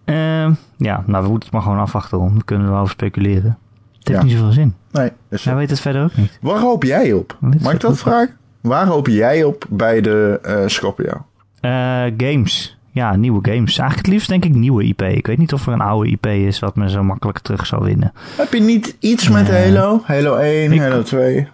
[0.06, 2.30] Ehm, ja, nou, we moeten het maar gewoon afwachten om.
[2.32, 3.58] Dan kunnen we over speculeren.
[3.98, 4.26] Het heeft Ja.
[4.26, 4.76] niet zoveel zin.
[4.92, 5.12] Nee.
[5.30, 6.38] Is Hij weet het verder ook niet.
[6.42, 7.38] Waar hoop jij op?
[7.62, 8.38] Mag ik dat vragen?
[8.62, 11.26] Waar hoop jij op bij de Scorpio?
[11.62, 11.72] Eh,
[12.18, 12.75] games.
[12.96, 13.78] Ja, nieuwe games.
[13.78, 15.02] Eigenlijk het liefst denk ik nieuwe IP.
[15.02, 17.84] Ik weet niet of er een oude IP is wat me zo makkelijk terug zou
[17.84, 18.14] winnen.
[18.38, 19.62] Heb je niet iets met Nee.
[19.74, 20.02] Halo?
[20.04, 21.48] Halo 1, Ik- Halo 2?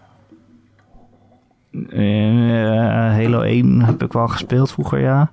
[1.90, 2.02] Eh,
[3.16, 5.32] Halo 1 heb ik wel gespeeld vroeger, ja.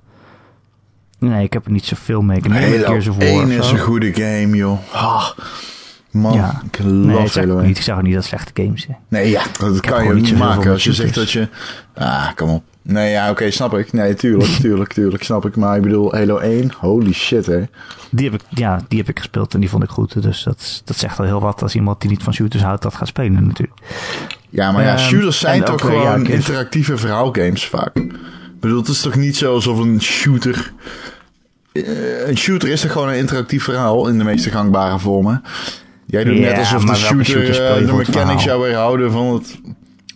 [1.19, 2.37] Nee, ik heb er niet zoveel mee.
[2.37, 2.53] Ik een
[2.85, 3.23] keer zo voor.
[3.23, 4.79] 1 of is een goede game, joh.
[4.93, 5.29] Ah,
[6.11, 6.63] man, Ja.
[6.71, 7.67] ik Nee, love ik Halo ook 1.
[7.67, 7.87] niet.
[7.87, 8.97] Ik ook niet dat slechte games zijn.
[9.09, 11.49] Nee, ja, dat kan je niet maken als je zegt dat je...
[11.95, 12.63] Ah, kom op.
[12.89, 13.93] Nee, ja, oké, snap ik.
[13.93, 15.57] Nee, tuurlijk, tuurlijk, tuurlijk, snap ik.
[15.57, 17.63] Maar ik bedoel, Halo 1, holy shit, hè.
[18.11, 20.23] Die heb ik, ja, die heb ik gespeeld en die vond ik goed.
[20.23, 22.95] Dus dat, dat zegt al heel wat als iemand die niet van shooters houdt dat
[22.95, 23.79] gaat spelen natuurlijk.
[24.51, 27.97] Ja, maar ja, Ehm, shooters zijn toch eh, ja, gewoon interactieve verhaalgames vaak.
[27.97, 30.73] Ik bedoel, het is toch niet zo alsof een shooter...
[31.73, 35.43] Eh, een shooter is toch gewoon een interactief verhaal in de meeste gangbare vormen.
[36.07, 39.61] Jij doet Ja, net alsof de shooter, shooter eh, de mechanics jou weerhouden van het...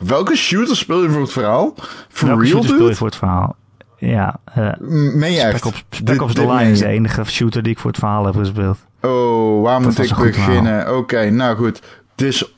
[0.04, 1.74] Welke shooter speel je voor het verhaal?
[2.08, 3.56] For Welke real, shooter speel je voor het verhaal?
[3.96, 5.50] Ja, M- Meen je echt?
[5.58, 7.98] Spec Ops, Spec Dit- Ops The Line is de enige shooter die ik voor het
[7.98, 8.78] verhaal heb gespeeld.
[9.00, 10.96] Oh, waar moet ik beginnen?
[10.96, 11.82] Oké, nou goed.
[12.14, 12.54] Dus,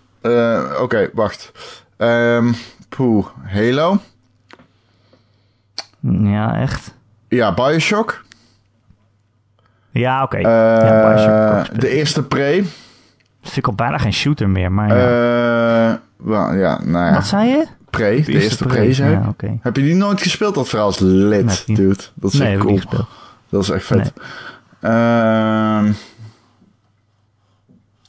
[0.81, 1.53] oké, wacht.
[2.89, 3.99] Poeh, Halo?
[6.01, 6.95] Ja, echt?
[7.29, 8.23] Ja, Bioshock.
[9.91, 10.37] Ja, oké.
[10.37, 12.65] Eh, ja, heb de eerste Prey.
[13.43, 16.01] Vind ik al bijna geen shooter meer, maar ja.
[16.33, 17.13] Ja, nou ja.
[17.15, 17.67] Wat zei je?
[17.91, 19.23] Prey, de eerste Prey, zei ik.
[19.23, 19.59] Ja, oké.
[19.61, 20.55] Heb je die nooit gespeeld?
[20.55, 22.03] Dat verhaal is lit, Nee, dude.
[22.15, 22.81] Dat is Nee, cool.
[23.49, 24.13] Dat is echt vet.
[24.81, 25.93] Ehm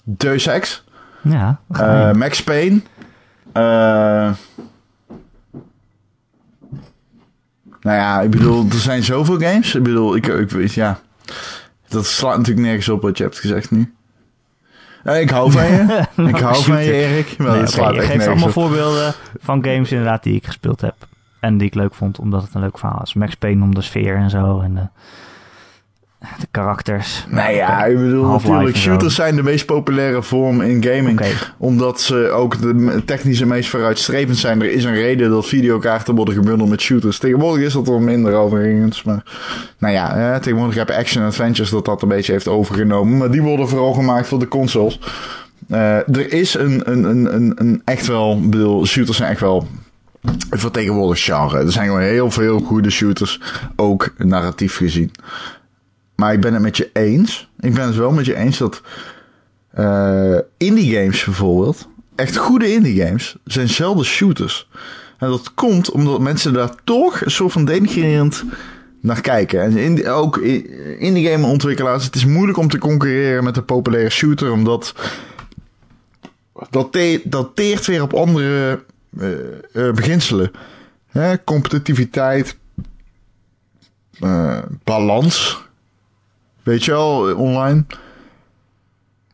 [0.04, 0.84] Deus Ex.
[1.22, 2.12] Ja, Eh.
[2.12, 2.82] Max Payne.
[3.52, 4.32] Eh,
[7.82, 9.76] nou ja, ik bedoel, er zijn zoveel games.
[9.76, 11.00] Ik bedoel, ik, ik weet, ja.
[11.88, 13.94] Dat slaat natuurlijk nergens op wat je hebt gezegd nu.
[15.06, 16.04] Eh, ik hou van je.
[16.34, 17.38] ik hou van je, Erik.
[17.38, 18.52] Maar Nee, dat je geeft allemaal op.
[18.52, 20.96] voorbeelden van games inderdaad die ik gespeeld heb.
[21.40, 23.14] En die ik leuk vond, omdat het een leuk verhaal is.
[23.14, 24.60] Max Payne om de sfeer en zo.
[24.60, 24.88] En de,
[26.40, 27.26] de karakters.
[27.30, 31.22] Nou ja, ik bedoel, natuurlijk, shooters zijn de meest populaire vorm in gaming.
[31.58, 34.62] Omdat ze ook de technische meest vooruitstrevend zijn.
[34.62, 37.18] Er is een reden dat videokaarten worden gebundeld met shooters.
[37.18, 39.04] Tegenwoordig is dat wel minder overigens.
[39.04, 39.24] Maar
[39.78, 43.18] nou ja, hè, tegenwoordig heb Action Adventures dat dat een beetje heeft overgenomen.
[43.18, 45.00] Maar die worden vooral gemaakt voor de consoles.
[45.70, 49.40] Eh, er is een, een, een, een, een echt wel, ik bedoel, shooters zijn echt
[49.40, 49.68] wel
[50.50, 51.58] een vertegenwoordigd genre.
[51.58, 53.42] Er zijn gewoon heel veel goede shooters,
[53.76, 55.12] ook narratief gezien.
[56.16, 57.50] Maar ik ben het met je eens.
[57.60, 58.82] Ik ben het wel met je eens dat
[59.72, 64.70] eh, indie games bijvoorbeeld, echt goede indie games, zijn zelden shooters.
[65.18, 68.44] En dat komt omdat mensen daar toch een soort van denigrerend
[69.02, 69.62] naar kijken.
[69.62, 70.38] En indie, ook
[71.00, 74.94] indie game ontwikkelaars, het is moeilijk om te concurreren met een populaire shooter, omdat
[76.70, 78.84] dat, te- dat teert weer op andere
[79.20, 79.32] eh,
[79.88, 80.52] eh, beginselen.
[81.44, 82.58] Competitiviteit,
[84.84, 85.65] balans.
[86.66, 87.86] Weet je wel, online.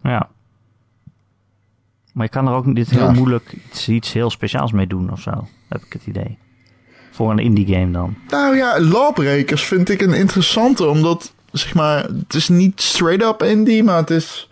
[0.04, 0.30] Ja.
[2.14, 3.12] Maar je kan er ook dit heel Ja.
[3.12, 5.48] moeilijk iets, iets heel speciaals mee doen of zo.
[5.70, 6.38] Heb ik het idee.
[7.12, 8.16] Voor een indie game dan.
[8.28, 13.44] Nou ja, Lawbreakers vind ik een interessante, omdat, zeg maar, het is niet straight up
[13.48, 14.50] indie, maar het is...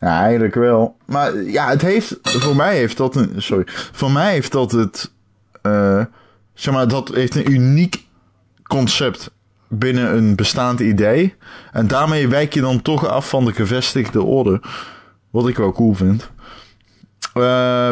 [0.00, 0.96] Ja, eigenlijk wel.
[1.04, 5.12] Maar ja, het heeft, voor mij heeft dat een, sorry, voor mij heeft dat het,
[5.62, 6.04] eh,
[6.54, 8.04] zeg maar, dat heeft een uniek
[8.62, 9.30] concept
[9.68, 11.34] binnen een bestaand idee.
[11.72, 14.60] En daarmee wijk je dan toch af van de gevestigde orde.
[15.30, 16.30] Wat ik wel cool vind.
[17.32, 17.42] Eh,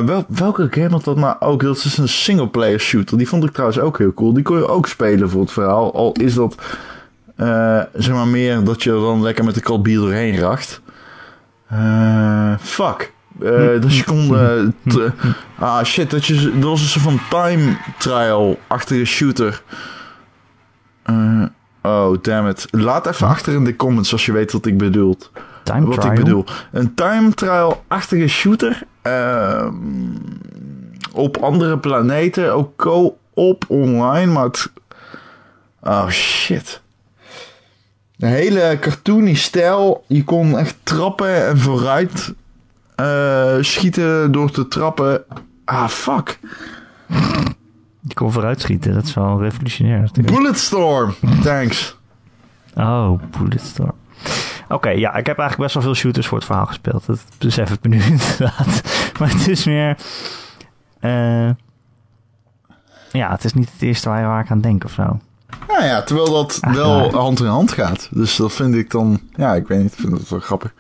[0.05, 1.63] wel, welke game had dat nou ook?
[1.63, 3.19] Dat is een singleplayer shooter.
[3.19, 4.33] Die vond ik trouwens ook heel cool.
[4.33, 5.95] Die kon je ook spelen voor het verhaal.
[5.95, 6.57] Al is dat
[7.37, 10.81] eh, zeg maar meer dat je dan lekker met de kalbier doorheen racht.
[11.69, 13.13] Eh, fuck.
[13.41, 14.37] Eh, dus je kon...
[15.59, 19.63] ah shit, dat, je, dat was een soort van time trial-achtige shooter.
[21.87, 22.67] Oh, damn it.
[22.71, 25.19] Laat even achter in de comments als je weet wat ik bedoel
[25.63, 26.13] Time wat trial.
[26.13, 26.45] ik bedoel.
[26.73, 28.83] Een time trial-achtige shooter.
[29.03, 29.75] ehm,
[31.13, 32.53] op andere planeten.
[32.53, 34.33] Ook co-op online.
[34.33, 34.71] Maar het...
[35.83, 36.81] Oh shit.
[38.19, 40.05] Een hele cartoony stijl.
[40.07, 42.35] Je kon echt trappen en vooruit
[42.95, 45.25] eh, schieten door te trappen.
[45.65, 46.39] Ah, fuck.
[48.07, 48.95] Die kon vooruit schieten.
[48.95, 50.11] Dat is wel revolutionair.
[50.13, 51.15] Bulletstorm.
[51.43, 51.97] Thanks.
[52.75, 53.93] Oh, Bulletstorm.
[54.69, 57.07] Oké, ja, ik heb eigenlijk best wel veel shooters voor het verhaal gespeeld.
[57.07, 58.83] Dat besef ik me nu inderdaad.
[59.19, 59.97] Maar het is meer...
[61.01, 61.51] eh,
[63.13, 65.19] ja, het is niet het eerste waar, waar ik aan denk of zo.
[65.69, 68.09] Nou ja, terwijl dat Echt wel hand in hand gaat.
[68.13, 69.21] Dus dat vind ik dan...
[69.37, 69.93] Ja, ik weet niet.
[69.93, 70.73] Ik vind het wel grappig.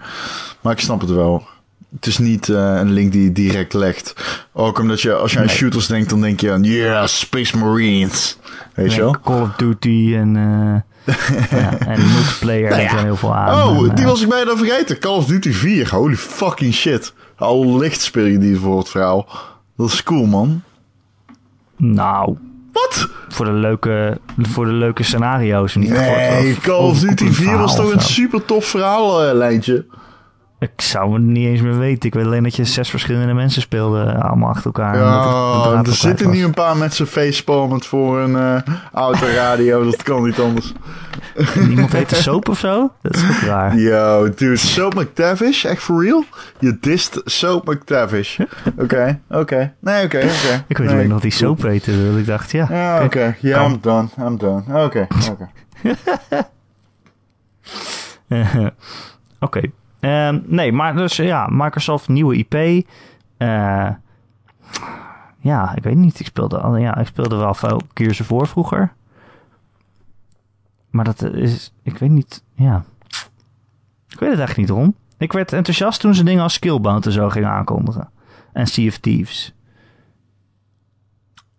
[0.60, 1.46] Maar ik snap het wel.
[1.94, 4.14] Het is niet eh, een link die je direct legt.
[4.52, 6.62] Ook omdat je, als je aan shooters denkt, dan denk je aan...
[6.62, 8.38] Yeah, Space Marines.
[8.74, 9.16] Weet je wel?
[9.24, 11.14] Call of Duty en, eh,
[11.60, 12.96] ja, en multiplayer Nou ja.
[12.96, 13.68] er heel veel aan.
[13.68, 14.98] Oh, En, die eh, was ik bijna vergeten.
[14.98, 15.90] Call of Duty 4.
[15.90, 17.12] Holy fucking shit.
[17.36, 19.28] Al licht speel je die voor het verhaal.
[19.76, 20.62] Dat is cool, man.
[21.76, 22.36] Nou,
[22.72, 23.08] Wat?
[23.28, 25.74] voor de leuke, voor de leuke scenario's.
[25.74, 29.84] Niet Nee, Call of Duty voor 4 was verhaal toch een super tof verhaallijntje.
[30.74, 32.08] Ik zou het niet eens meer weten.
[32.08, 34.02] Ik weet alleen dat je zes verschillende mensen speelde.
[34.04, 34.96] eh, Allemaal achter elkaar.
[34.96, 39.84] Ja, er zitten nu een paar mensen facepalmend voor een eh autoradio.
[39.90, 40.72] dat kan niet anders.
[41.58, 42.92] Niemand heet de soap of zo?
[43.02, 43.76] Dat is ook raar.
[43.78, 45.64] Yo, dude, Soap McTavish?
[45.64, 46.24] Echt for real?
[46.58, 48.38] Je dist Soap McTavish.
[48.82, 49.72] Oké, oké.
[49.80, 50.64] Nee, oké, oké.
[50.66, 51.92] Ik weet nee, alleen nog die soap heette.
[52.18, 52.66] Ik dacht, ja.
[52.70, 53.36] Ja, oké.
[53.40, 53.64] Ja.
[53.64, 54.08] I'm done.
[54.18, 54.84] I'm done.
[54.84, 55.48] Oké, oké.
[59.40, 59.60] Oké.
[60.06, 62.54] Ehm, nee, maar dus ja, Microsoft nieuwe IP.
[63.36, 63.90] Eh,
[65.38, 66.20] ja, ik weet niet.
[66.20, 68.92] Ik speelde, al, ja, ik speelde wel veel Gears of War vroeger.
[70.90, 72.84] Maar dat is, ik weet niet, ja.
[74.08, 74.94] Ik weet het eigenlijk niet, Ron.
[75.18, 78.10] Ik werd enthousiast toen ze dingen als Skillbound en zo gingen aankondigen.
[78.52, 79.54] En Sea of Thieves.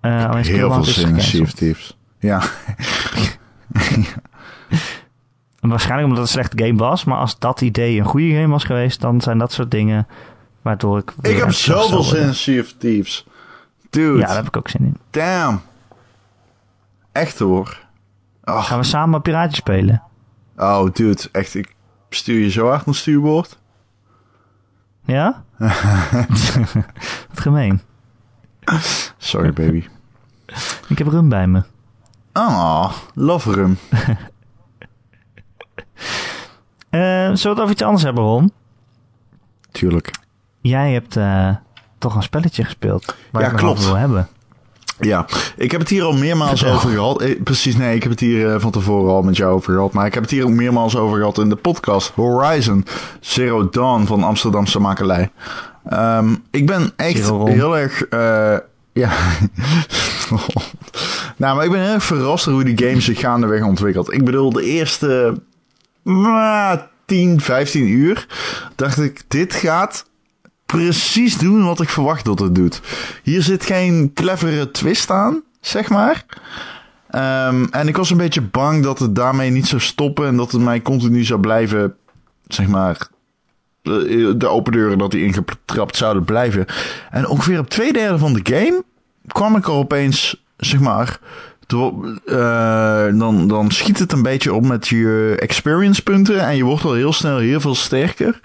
[0.02, 1.52] Alleen Heel veel zin in Sea of.
[1.52, 1.98] Thieves.
[2.20, 2.42] Ja.
[5.70, 7.04] Waarschijnlijk omdat het een slechte game was.
[7.04, 10.08] Maar als dat idee een goede game was geweest, dan zijn dat soort dingen
[10.62, 11.14] waardoor ik.
[11.22, 12.36] Ik heb zoveel zin in.
[12.36, 13.26] Sea of Thieves.
[13.90, 14.98] Dude, Ja, daar heb ik ook zin in.
[15.10, 15.62] damn.
[17.12, 17.86] Echt hoor.
[18.44, 20.02] Oh, Gaan we samen piraatje spelen?
[20.58, 21.56] oh, dude, echt.
[21.56, 21.76] Ik
[22.10, 23.58] stuur je zo hard naar stuurboord.
[25.06, 25.44] Ja?
[27.30, 27.82] Wat gemeen.
[29.18, 29.86] Sorry, baby.
[30.88, 31.64] Ik heb rum bij me.
[32.34, 33.78] Oh, love rum.
[37.02, 38.52] Eh, zullen we het over iets anders hebben, Ron?
[39.72, 40.12] Tuurlijk.
[40.62, 41.50] Jij hebt eh,
[41.98, 43.16] toch een spelletje gespeeld.
[43.32, 43.86] Waar Ja, ik klopt.
[43.86, 44.28] wil hebben.
[45.00, 45.26] Ja,
[45.58, 47.22] ik heb het hier al meermaals over gehad.
[47.22, 49.94] Eh, precies, nee, ik heb het hier eh, van tevoren al met jou over gehad.
[49.94, 52.86] Maar ik heb het hier ook meermaals over gehad in de podcast Horizon
[53.20, 55.32] Zero Dawn van Amsterdamse makelij.
[55.86, 58.06] Ehm, ik ben echt Zero heel erg...
[59.04, 59.12] ja.
[61.38, 64.14] nou, maar ik ben heel erg verrast hoe die game zich gaandeweg ontwikkelt.
[64.14, 65.42] Ik bedoel, de eerste
[67.06, 68.28] 10, 15 uur
[68.76, 70.06] dacht ik, dit gaat
[70.66, 72.82] precies doen wat ik verwacht dat het doet.
[73.24, 76.26] Hier zit geen clevere twist aan, zeg maar.
[77.10, 80.52] Ehm, en ik was een beetje bang dat het daarmee niet zou stoppen en dat
[80.52, 81.96] het mij continu zou blijven,
[82.48, 83.08] zeg maar,
[83.82, 83.92] eh,
[84.38, 86.66] de open deuren dat die ingetrapt zouden blijven.
[87.12, 88.84] En ongeveer op twee derde van de game
[89.28, 91.20] kwam ik er opeens, zeg maar,
[93.18, 96.94] dan, dan schiet het een beetje op met je experience punten en je wordt al
[96.94, 98.40] heel snel heel veel sterker.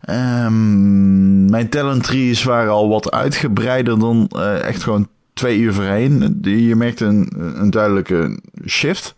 [0.00, 6.38] Ehm, mijn talent trees waren al wat uitgebreider dan eh, echt gewoon twee uur voorheen.
[6.42, 9.14] Je merkt een, een duidelijke shift.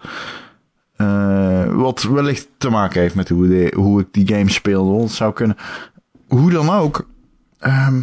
[0.97, 5.03] Eh, wat wellicht te maken heeft met hoe, de, hoe ik die game speelde.
[5.03, 5.57] Het zou kunnen.
[6.29, 7.07] Hoe dan ook.
[7.59, 8.01] ehm,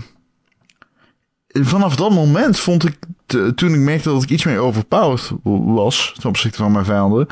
[1.54, 2.98] vanaf dat moment vond ik,
[3.56, 5.32] toen ik merkte dat ik iets meer overpowered
[5.66, 7.28] was ten opzichte van mijn vijanden,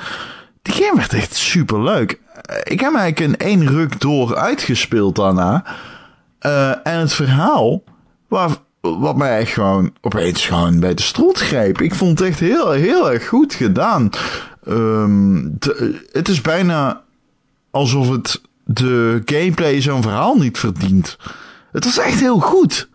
[0.62, 2.20] die game werd echt super leuk.
[2.64, 5.66] Ik heb eigenlijk in één ruk door uitgespeeld daarna.
[6.40, 7.84] Eh, en het verhaal,
[8.28, 8.50] waar,
[8.82, 11.82] wat mij echt gewoon opeens gewoon bij de strot greep.
[11.82, 14.10] Ik vond het echt heel, heel erg goed gedaan.
[14.66, 15.50] Ehm,
[16.12, 17.02] het is bijna
[17.72, 21.18] alsof het de gameplay zo'n verhaal niet verdient.
[21.72, 22.90] Het was echt heel goed.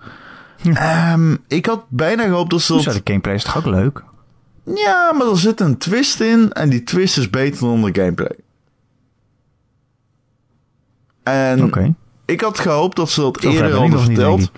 [0.74, 2.84] Ehm, ik had bijna gehoopt dat ze dat...
[2.84, 4.02] de gameplay is toch ook leuk?
[4.74, 8.36] Ja, maar er zit een twist in en die twist is beter dan de gameplay.
[11.22, 11.94] En Oké.
[12.24, 14.50] ik had gehoopt dat ze dat eerder hadden verteld.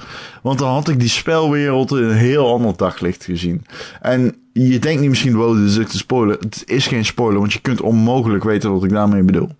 [0.43, 3.65] Want dan had ik die spelwereld in een heel ander daglicht gezien.
[4.01, 6.37] En je denkt niet misschien, wow, dit is echt een spoiler.
[6.41, 9.51] Het is geen spoiler, want je kunt onmogelijk weten wat ik daarmee bedoel.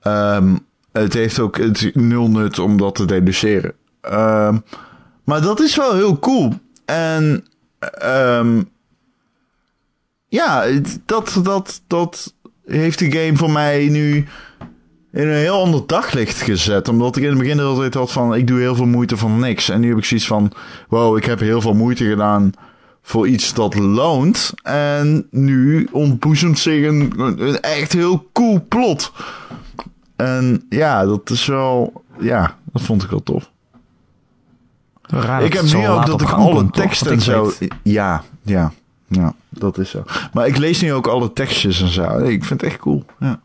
[0.00, 0.56] Ehm,
[0.92, 3.72] het heeft ook het nul nut om dat te deduceren.
[4.00, 4.58] Ehm,
[5.24, 6.52] maar dat is wel heel cool.
[6.84, 7.44] En
[7.78, 8.62] ehm,
[10.28, 10.66] ja,
[11.04, 12.34] dat, dat, dat
[12.66, 14.26] heeft de game voor mij nu
[15.12, 16.88] in een heel ander daglicht gezet.
[16.88, 19.68] Omdat ik in het begin altijd had van, ik doe heel veel moeite voor niks.
[19.68, 20.52] En nu heb ik zoiets van,
[20.88, 22.52] wow, ik heb heel veel moeite gedaan
[23.02, 24.52] voor iets dat loont.
[24.62, 29.12] En nu ontboezemt zich een, een echt heel cool plot.
[30.16, 33.52] En ja, dat is wel, ja, dat vond ik wel tof.
[35.20, 37.44] Raar ik heb nu ook dat ik alle teksten en zo.
[37.58, 38.72] weet- Ja, ja,
[39.06, 40.02] ja, dat is zo.
[40.32, 42.18] Maar ik lees nu ook alle tekstjes en zo.
[42.18, 43.04] Ik vind het echt cool.
[43.18, 43.40] Ja.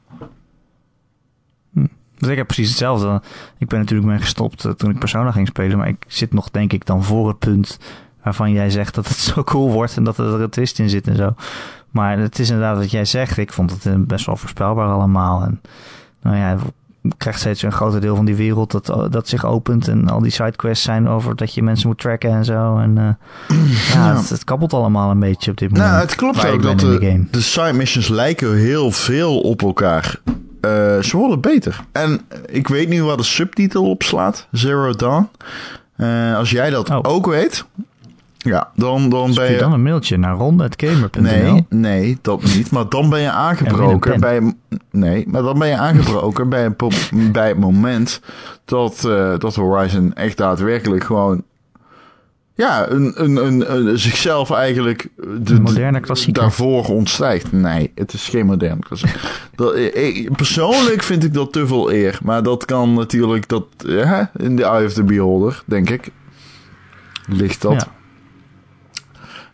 [2.17, 3.21] Dus ik heb precies hetzelfde.
[3.57, 5.77] Ik ben natuurlijk mee gestopt eh, toen ik Persona ging spelen.
[5.77, 7.79] Maar ik zit nog, denk ik, dan voor het punt
[8.23, 11.07] waarvan jij zegt dat het zo cool wordt en dat er een twist in zit
[11.07, 11.33] en zo.
[11.89, 13.37] Maar het is inderdaad wat jij zegt.
[13.37, 15.43] Ik vond het eh, best wel voorspelbaar allemaal.
[15.43, 15.61] En
[16.21, 16.57] nou ja,
[17.17, 19.87] krijgt steeds een groter deel van die wereld dat, dat zich opent.
[19.87, 22.77] En al die sidequests zijn over dat je mensen moet tracken en zo.
[22.77, 23.57] En eh,
[23.93, 24.15] ja, Ja.
[24.17, 25.89] Het, het kabbelt allemaal een beetje op dit moment.
[25.89, 30.19] Nou, het klopt ook dat de, de de side missions lijken heel veel op elkaar.
[30.61, 30.71] Eh,
[31.01, 31.79] ze worden beter.
[31.91, 34.47] En ik weet nu waar de subtitel op slaat.
[34.51, 35.29] Zero Dawn.
[35.95, 36.99] Eh, als jij dat Oh.
[37.01, 37.65] ook weet.
[38.41, 39.57] Ja, dan, dan ben je...
[39.57, 41.21] dan een mailtje naar ron.gamer.nl.
[41.21, 42.71] Nee, nee, dat niet.
[42.71, 44.53] Maar dan ben je aangebroken En bij...
[44.91, 48.21] Nee, maar dan ben je aangebroken bij, een bij het moment
[48.65, 51.43] dat, eh, dat Horizon echt daadwerkelijk gewoon...
[52.55, 55.07] Ja, een, een, een, een- zichzelf eigenlijk
[55.39, 56.41] de, Een moderne klassieker.
[56.41, 57.51] daarvoor ontstijgt.
[57.51, 59.41] Nee, het is geen moderne klassieker.
[59.55, 62.19] Dat, ik, persoonlijk vind ik dat te veel eer.
[62.23, 66.09] Maar dat kan natuurlijk dat, ja, in de eye of the beholder, denk ik.
[67.27, 67.71] Ligt dat.
[67.73, 67.87] Ja.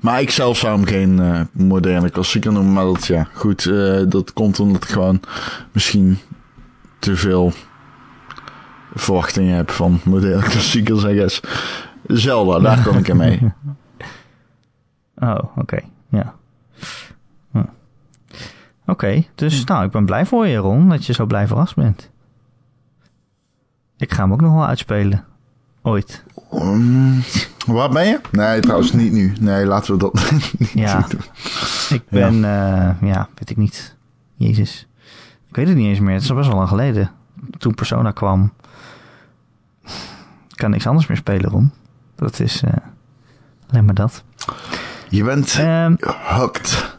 [0.06, 2.74] Maar ik zelf zou hem geen eh, moderne klassieker noemen.
[2.74, 3.66] Maar dat, ja, goed.
[3.66, 5.20] eh, dat komt omdat ik gewoon
[5.72, 6.18] misschien
[7.00, 7.54] te veel
[8.94, 11.42] verwachtingen heb van moderne klassiekers, I guess.
[12.08, 13.40] Zelda, daar kan ik in mee.
[15.18, 15.80] Oh, oké.
[16.10, 16.34] Ja.
[17.52, 17.64] Hm.
[18.86, 22.12] Oké, dus nou, ik ben blij voor je, Ron, dat je zo blij verrast bent.
[23.98, 25.26] Ik ga hem ook nog wel uitspelen.
[25.82, 26.25] Ooit.
[26.62, 27.24] Um,
[27.66, 28.20] waar ben je?
[28.32, 29.34] Nee, trouwens niet nu.
[29.40, 31.06] Nee, laten we dat niet Ja.
[31.10, 31.22] doen.
[31.90, 32.98] Ik ben, ja.
[33.02, 33.96] ja, weet ik niet.
[34.36, 34.88] Jezus.
[35.50, 36.14] Ik weet het niet eens meer.
[36.14, 37.12] Het is al best wel lang geleden.
[37.58, 38.54] Toen Persona kwam.
[40.50, 41.72] Ik kan niks anders meer spelen, Ron.
[42.16, 42.74] Dat is eh,
[43.70, 44.24] alleen maar dat.
[45.10, 46.98] Je bent Ehm, hooked.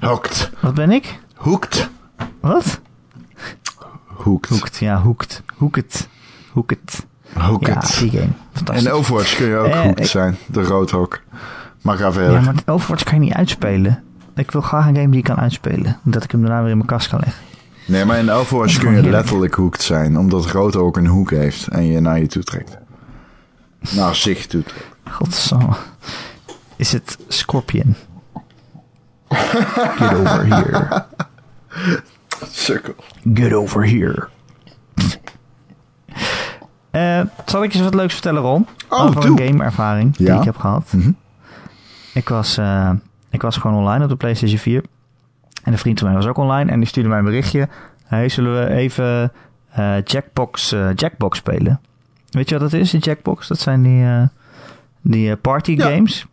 [0.00, 0.50] Hooked.
[0.60, 1.20] wat ben ik?
[1.34, 1.90] Hooked.
[2.40, 2.80] Wat?
[4.06, 4.50] Hooked.
[4.50, 5.42] Hoekt, ja, hoekt.
[5.56, 6.08] Hoek het.
[7.40, 7.88] Hoek het.
[7.94, 8.32] Ja, die game.
[8.52, 8.84] Fantastisch.
[8.86, 10.36] In Overwatch kun je ook Eh, hooked ik- zijn.
[10.46, 11.20] De roodhok.
[11.82, 12.32] Maar ga verder.
[12.32, 14.02] Ja, maar Overwatch kan je niet uitspelen.
[14.36, 15.98] Ik wil graag een game die ik kan uitspelen.
[16.02, 17.42] Dat ik hem daarna weer in mijn kast kan leggen.
[17.86, 19.14] Nee, maar in Overwatch kun je heerlijk.
[19.14, 20.18] letterlijk hooked zijn.
[20.18, 21.68] Omdat roodhok een hoek heeft.
[21.68, 22.76] En je naar je toe trekt.
[23.90, 24.84] Naar zich toe trekt.
[25.10, 25.72] Godsamme.
[26.76, 27.94] Is het Scorpion?
[29.28, 31.04] Get over here.
[32.50, 32.94] Sukkel.
[33.34, 34.28] Get over here.
[36.94, 38.66] Eh, zal ik je wat leuks vertellen, Ron?
[38.88, 39.40] Oh, Over doe.
[39.40, 40.38] een gameervaring die Ja.
[40.38, 40.92] ik heb gehad.
[40.92, 41.10] Mhm.
[42.14, 42.90] Ik, was, eh,
[43.30, 44.82] ik was gewoon online op de PlayStation 4.
[45.62, 46.70] En een vriend van mij was ook online.
[46.70, 47.68] En die stuurde mij een berichtje.
[48.04, 49.32] Hey, zullen we even
[49.70, 51.80] eh, Jackbox, Jackbox spelen?
[52.30, 53.48] Weet je wat dat is, een Jackbox?
[53.48, 54.04] Dat zijn die,
[55.00, 55.88] die party Ja.
[55.90, 56.26] games.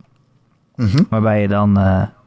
[0.76, 1.02] Mhm.
[1.08, 1.78] Waarbij je dan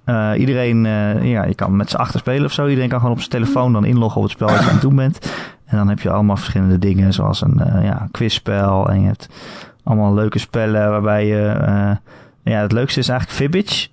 [0.05, 2.67] eh, iedereen, eh, ja, je kan met z'n achter spelen of zo.
[2.67, 4.81] Iedereen kan gewoon op zijn telefoon dan inloggen op het spel dat je aan het
[4.81, 5.33] doen bent.
[5.65, 8.89] En dan heb je allemaal verschillende dingen, zoals een eh, ja, quizspel.
[8.89, 9.29] En je hebt
[9.83, 11.37] allemaal leuke spellen waarbij je,
[12.43, 13.87] ja, het leukste is eigenlijk Fibbage.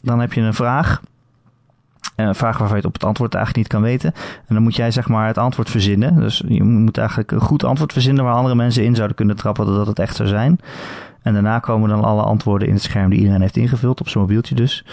[0.00, 1.00] Dan heb je een vraag.
[2.16, 4.12] een vraag waarvan je het op het antwoord eigenlijk niet kan weten.
[4.46, 6.20] En dan moet jij zeg maar het antwoord verzinnen.
[6.20, 9.66] Dus je moet eigenlijk een goed antwoord verzinnen waar andere mensen in zouden kunnen trappen
[9.66, 10.60] dat het echt zou zijn.
[11.22, 14.24] En daarna komen dan alle antwoorden in het scherm die iedereen heeft ingevuld, op zijn
[14.24, 14.84] mobieltje dus.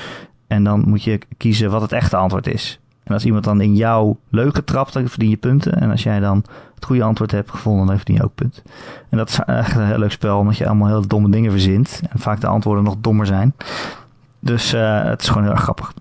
[0.48, 2.80] En dan moet je kiezen wat het echte antwoord is.
[3.04, 5.74] En als iemand dan in jouw leugen trapt, dan verdien je punten.
[5.74, 8.64] En als jij dan het goede antwoord hebt gevonden, dan verdien je ook punten.
[9.10, 12.02] En dat is echt een heel leuk spel, omdat je allemaal heel domme dingen verzint.
[12.10, 13.54] En vaak de antwoorden nog dommer zijn.
[14.39, 15.93] Dus uh, het is gewoon heel erg grappig.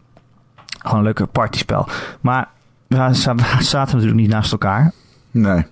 [0.79, 1.89] Gewoon een leuke partyspel.
[2.21, 2.49] Maar
[2.87, 2.97] we
[3.59, 4.93] zaten natuurlijk niet naast elkaar.
[5.31, 5.67] Nee.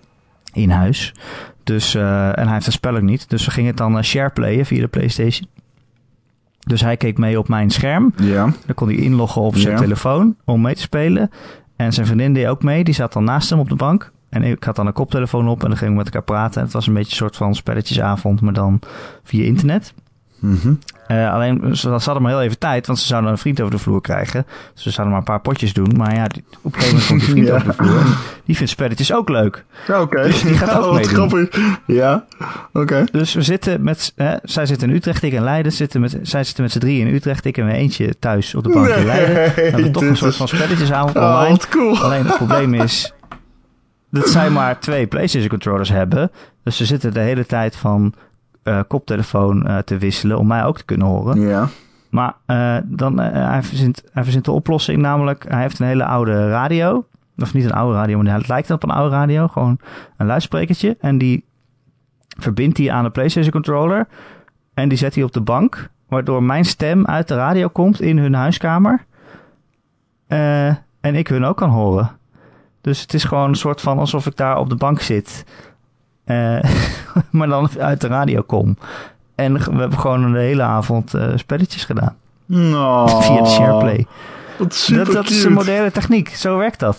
[0.53, 1.14] In huis.
[1.64, 3.31] Dus, uh, en hij heeft een spel ook niet.
[3.31, 5.49] Dus we gingen het dan uh, shareplayen via de PlayStation.
[6.67, 8.13] Dus hij keek mee op mijn scherm.
[8.17, 8.45] Ja.
[8.67, 9.81] Dan kon hij inloggen op zijn Ja.
[9.81, 11.31] telefoon om mee te spelen.
[11.77, 12.85] En zijn vriendin deed ook mee.
[12.85, 14.13] Die zat dan naast hem op de bank.
[14.29, 16.57] En ik had dan een koptelefoon op en dan gingen we met elkaar praten.
[16.59, 18.81] En het was een beetje een soort van spelletjesavond, maar dan
[19.23, 19.95] via internet.
[20.43, 20.72] Mhm.
[21.07, 23.72] Eh, alleen, ze ze hadden maar heel even tijd, want ze zouden een vriend over
[23.72, 24.47] de vloer krijgen.
[24.74, 25.93] Dus ze zouden maar een paar potjes doen.
[25.97, 27.55] Maar ja, die- op een gegeven moment komt die vriend Ja.
[27.55, 28.03] over de vloer.
[28.45, 29.64] Die vindt spelletjes ook leuk.
[29.86, 30.22] Ja, Oké.
[30.22, 31.12] Dus die gaat ook meedoen.
[31.12, 31.49] grappig.
[31.86, 32.24] Ja.
[32.72, 33.05] Oké.
[33.12, 35.72] Dus we zitten met, hè, zij zit in Utrecht, ik in Leiden.
[35.72, 38.62] Zitten met, zij zitten met z'n drieën in Utrecht, ik en mijn eentje thuis op
[38.64, 39.34] de bank in Leiden.
[39.34, 41.59] We hebben toch een soort van spelletjesavond Oh, online.
[41.70, 41.99] cool.
[41.99, 43.12] Alleen het probleem is
[44.11, 46.30] dat zij maar twee PlayStation controllers hebben.
[46.64, 48.14] Dus ze zitten de hele tijd van
[48.63, 51.41] eh, koptelefoon eh, te wisselen om mij ook te kunnen horen.
[51.41, 51.69] Ja.
[52.11, 56.49] Maar eh, dan, hij, verzint, hij verzint de oplossing, namelijk hij heeft een hele oude
[56.49, 57.07] radio.
[57.39, 59.49] Of niet een oude radio, maar het lijkt op een oude radio.
[59.49, 59.79] Gewoon
[60.17, 60.97] een luidsprekertje.
[61.01, 61.45] En die
[62.39, 64.07] verbindt hij aan de PlayStation controller.
[64.75, 65.91] En die zet hij op de bank.
[66.09, 69.05] Waardoor mijn stem uit de radio komt in hun huiskamer.
[71.01, 72.11] En ik hun ook kan horen.
[72.81, 75.45] Dus het is gewoon een soort van alsof ik daar op de bank zit.
[76.25, 76.59] Eh,
[77.31, 78.77] maar dan uit de radio kom.
[79.35, 82.14] En we hebben gewoon de hele avond eh, spelletjes gedaan.
[82.47, 83.07] No.
[83.23, 84.07] Via de SharePlay.
[84.59, 86.29] Dat, dat is een moderne techniek.
[86.29, 86.99] Zo werkt dat.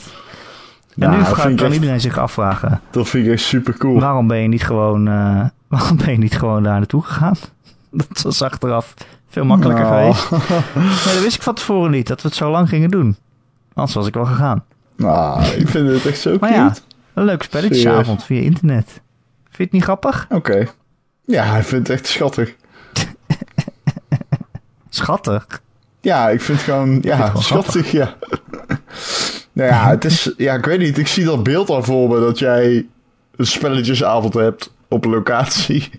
[0.97, 1.24] En Nou, nu
[1.55, 2.82] kan echt- iedereen zich afvragen.
[2.91, 3.99] Dat vind ik echt super cool.
[3.99, 7.36] Waarom ben je niet gewoon, eh, waarom ben je niet gewoon daar naartoe gegaan?
[7.91, 8.93] Dat was achteraf
[9.30, 10.13] veel makkelijker Nou.
[10.13, 10.47] geweest.
[11.05, 13.15] Nee, dat wist ik van tevoren niet, dat we het zo lang gingen doen.
[13.74, 14.63] Anders was ik wel gegaan.
[14.97, 16.61] Nou, ik vind het echt zo Maar cute.
[16.61, 16.74] ja,
[17.13, 19.01] een leuke spelletjesavond via internet.
[19.53, 20.27] Vind je het niet grappig?
[20.29, 20.67] Oké.
[21.25, 22.55] Ja, ik vind het echt schattig.
[24.89, 25.61] Schattig.
[26.01, 28.15] Ja, ik vind het gewoon, ja, het gewoon schattig, ja.
[29.53, 30.97] nou ja, het is, ja, ik weet niet.
[30.97, 32.85] Ik zie dat beeld al voor me dat jij
[33.35, 35.89] een spelletjesavond hebt op locatie.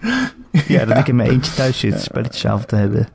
[0.66, 3.08] Ja, dat ik in mijn eentje thuis zit, spelletjesavond te hebben.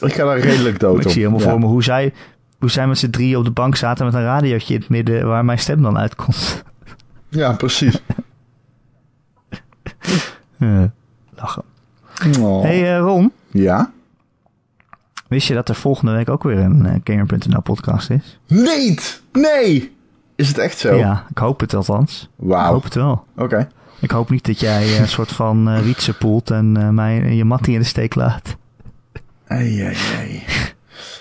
[0.00, 1.10] Ik ga daar redelijk dood ik op.
[1.10, 1.50] zie helemaal ja.
[1.50, 2.12] voor me hoe zij,
[2.58, 5.26] hoe zij met z'n drieën op de bank zaten met een radiootje in het midden
[5.26, 6.62] waar mijn stem dan uitkomt.
[7.28, 8.02] Ja, precies.
[10.60, 10.82] Eh,
[11.36, 11.62] lachen.
[12.40, 12.62] Oh.
[12.62, 13.90] hey, eh, Ron, Ja?
[15.28, 18.38] wist je dat er volgende week ook weer een eh, Gamer.nl podcast is?
[18.46, 18.98] Nee!
[19.32, 19.92] Nee!
[20.36, 20.94] Is het echt zo?
[20.94, 22.22] Ja, ik hoop het althans.
[22.38, 22.72] Ik Wauw.
[22.72, 23.24] hoop het wel.
[23.36, 23.68] Oké.
[24.00, 27.22] Ik hoop niet dat jij eh, een soort van eh wietse poelt en eh, mij
[27.22, 28.56] en je mattie in de steek laat.
[29.46, 30.42] Ai, ai, ai.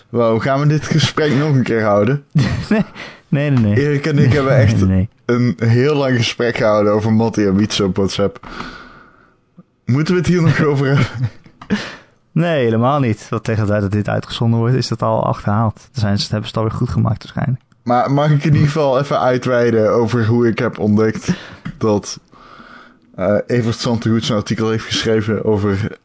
[0.10, 2.24] Wow, gaan we dit gesprek nog een keer houden?
[2.70, 2.86] nee,
[3.28, 3.60] nee, nee.
[3.60, 3.78] nee.
[3.88, 7.56] Erik en ik hebben echt Nee, nee, een heel lang gesprek gehouden over Mattie en
[7.56, 8.48] Wietse op WhatsApp.
[9.90, 11.30] Moeten we het hier nog over hebben?
[12.32, 13.30] nee, helemaal niet.
[13.30, 15.76] Want tegen de tijd dat dit uitgezonden wordt, is dat al achterhaald.
[15.76, 17.62] Dan zijn ze, hebben ze het alweer goed gemaakt waarschijnlijk.
[17.84, 21.30] Maar mag ik in ieder geval even uitweiden over hoe ik heb ontdekt
[21.78, 22.20] dat
[23.16, 25.98] eh Evert Santegoed een artikel heeft geschreven over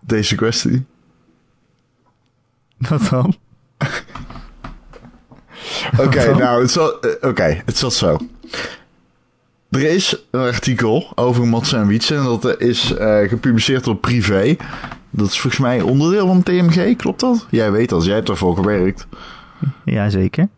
[0.00, 0.86] deze kwestie?
[2.78, 3.34] Wat dan?
[6.04, 8.18] Oké, nou, het zat, eh, oké, het zat zo.
[9.70, 14.56] Er is een artikel over Mats en Wietse en dat is eh, gepubliceerd op Privé.
[15.10, 17.46] Dat is volgens mij onderdeel van TMG, klopt dat?
[17.50, 19.06] Jij weet dat, jij hebt ervoor gewerkt.
[19.84, 20.48] Jazeker.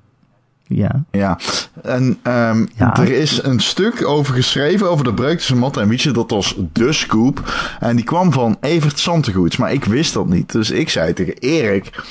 [0.67, 1.05] Ja.
[1.11, 1.39] Ja,
[1.83, 2.97] en ehm, Ja.
[2.97, 6.11] er is een stuk over geschreven over de breuk tussen Matt en Wietse.
[6.13, 7.53] Dat was de scoop.
[7.81, 9.57] En die kwam van Evert Santegoeds.
[9.57, 10.53] Maar ik wist dat niet.
[10.53, 12.03] Dus ik zei tegen Erik...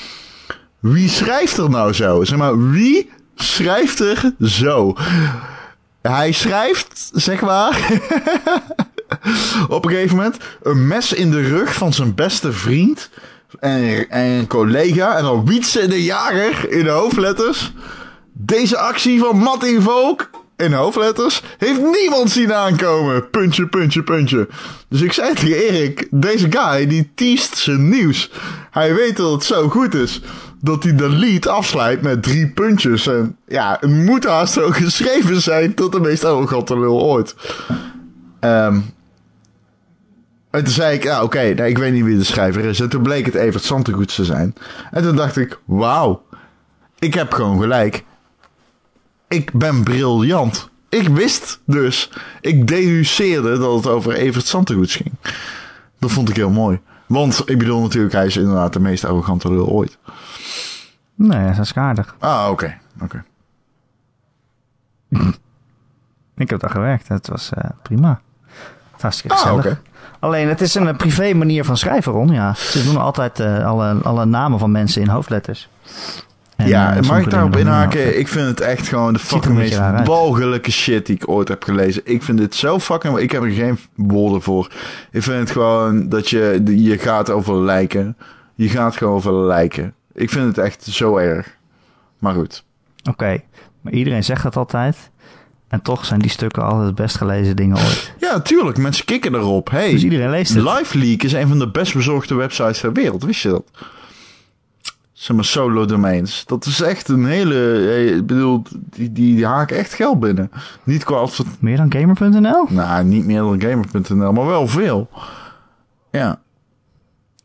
[0.78, 2.24] Wie schrijft er nou zo?
[2.24, 4.94] Zeg maar, wie schrijft er zo?
[6.08, 8.00] Hij schrijft, zeg maar...
[9.68, 10.36] op een gegeven moment...
[10.62, 13.10] Een mes in de rug van zijn beste vriend...
[13.60, 15.16] En, collega.
[15.16, 17.72] En dan Wietse de jager in de hoofdletters...
[18.32, 23.30] Deze actie van Mattie Volk in hoofdletters heeft niemand zien aankomen.
[23.30, 24.48] Puntje, puntje, puntje.
[24.88, 28.30] Dus ik zei tegen Erik, deze guy die teast zijn nieuws.
[28.70, 30.20] Hij weet dat het zo goed is
[30.60, 33.06] dat hij de lead afsluit met drie puntjes.
[33.06, 37.34] En ja, het moet haast zo geschreven zijn tot de meest arrogante lul ooit.
[38.40, 38.78] Ehm
[40.50, 42.80] en toen zei ik, ja oké, nee, ik weet niet wie de schrijver is.
[42.80, 44.54] En toen bleek het Evert Santegoeds te zijn.
[44.90, 46.22] En toen dacht ik, wauw.
[46.98, 48.04] ik heb gewoon gelijk.
[49.28, 50.68] Ik ben briljant.
[50.88, 52.10] Ik wist dus.
[52.40, 55.12] Ik deduceerde dat het over Evert Santegoeds ging.
[55.98, 56.80] Dat vond ik heel mooi.
[57.08, 59.98] Want ik bedoel natuurlijk, hij is inderdaad de meest arrogante lul ooit.
[61.14, 62.14] Nee, dat is aardig.
[62.18, 62.78] Ah, oké.
[63.02, 63.24] oké.
[66.36, 67.08] Ik heb daar gewerkt.
[67.08, 68.20] Het was eh, prima.
[69.00, 69.80] Hartstikke Ah, gezellig.
[70.18, 72.28] Alleen, het is een eh, privé manier van schrijven, Ron.
[72.28, 72.54] Ja.
[72.54, 75.68] Ze doen altijd eh, alle, alle namen van mensen in hoofdletters.
[76.74, 78.18] En, ja, eh, mag ik daarop inhaken?
[78.18, 82.02] Ik vind het echt gewoon de fucking meest walgelijke shit die ik ooit heb gelezen.
[82.04, 83.18] Ik vind dit zo fucking...
[83.18, 84.70] Ik heb er geen woorden voor.
[85.10, 86.62] Ik vind het gewoon dat je...
[86.64, 88.16] Je gaat over lijken.
[88.54, 89.94] Je gaat gewoon over lijken.
[90.14, 91.56] Ik vind het echt zo erg.
[92.18, 92.64] Maar goed.
[93.10, 93.40] Oké,
[93.80, 95.10] maar iedereen zegt dat altijd.
[95.68, 98.12] En toch zijn die stukken altijd de best gelezen dingen ooit.
[98.18, 98.78] Ja, tuurlijk.
[98.78, 99.70] Mensen kikken erop.
[99.70, 100.62] Hey, Dus iedereen leest het.
[100.62, 103.24] LiveLeak is een van de best bezorgde websites ter wereld.
[103.24, 103.64] Wist je dat?
[105.18, 106.44] Zeg maar solo domains.
[106.46, 108.14] Dat is echt een hele...
[108.16, 110.50] Ik bedoel, die, die, die haken echt geld binnen.
[110.84, 111.26] Niet qua
[111.60, 112.66] Meer dan gamer.nl?
[112.68, 115.08] Nou, niet meer dan gamer.nl, maar wel veel.
[116.10, 116.40] Ja.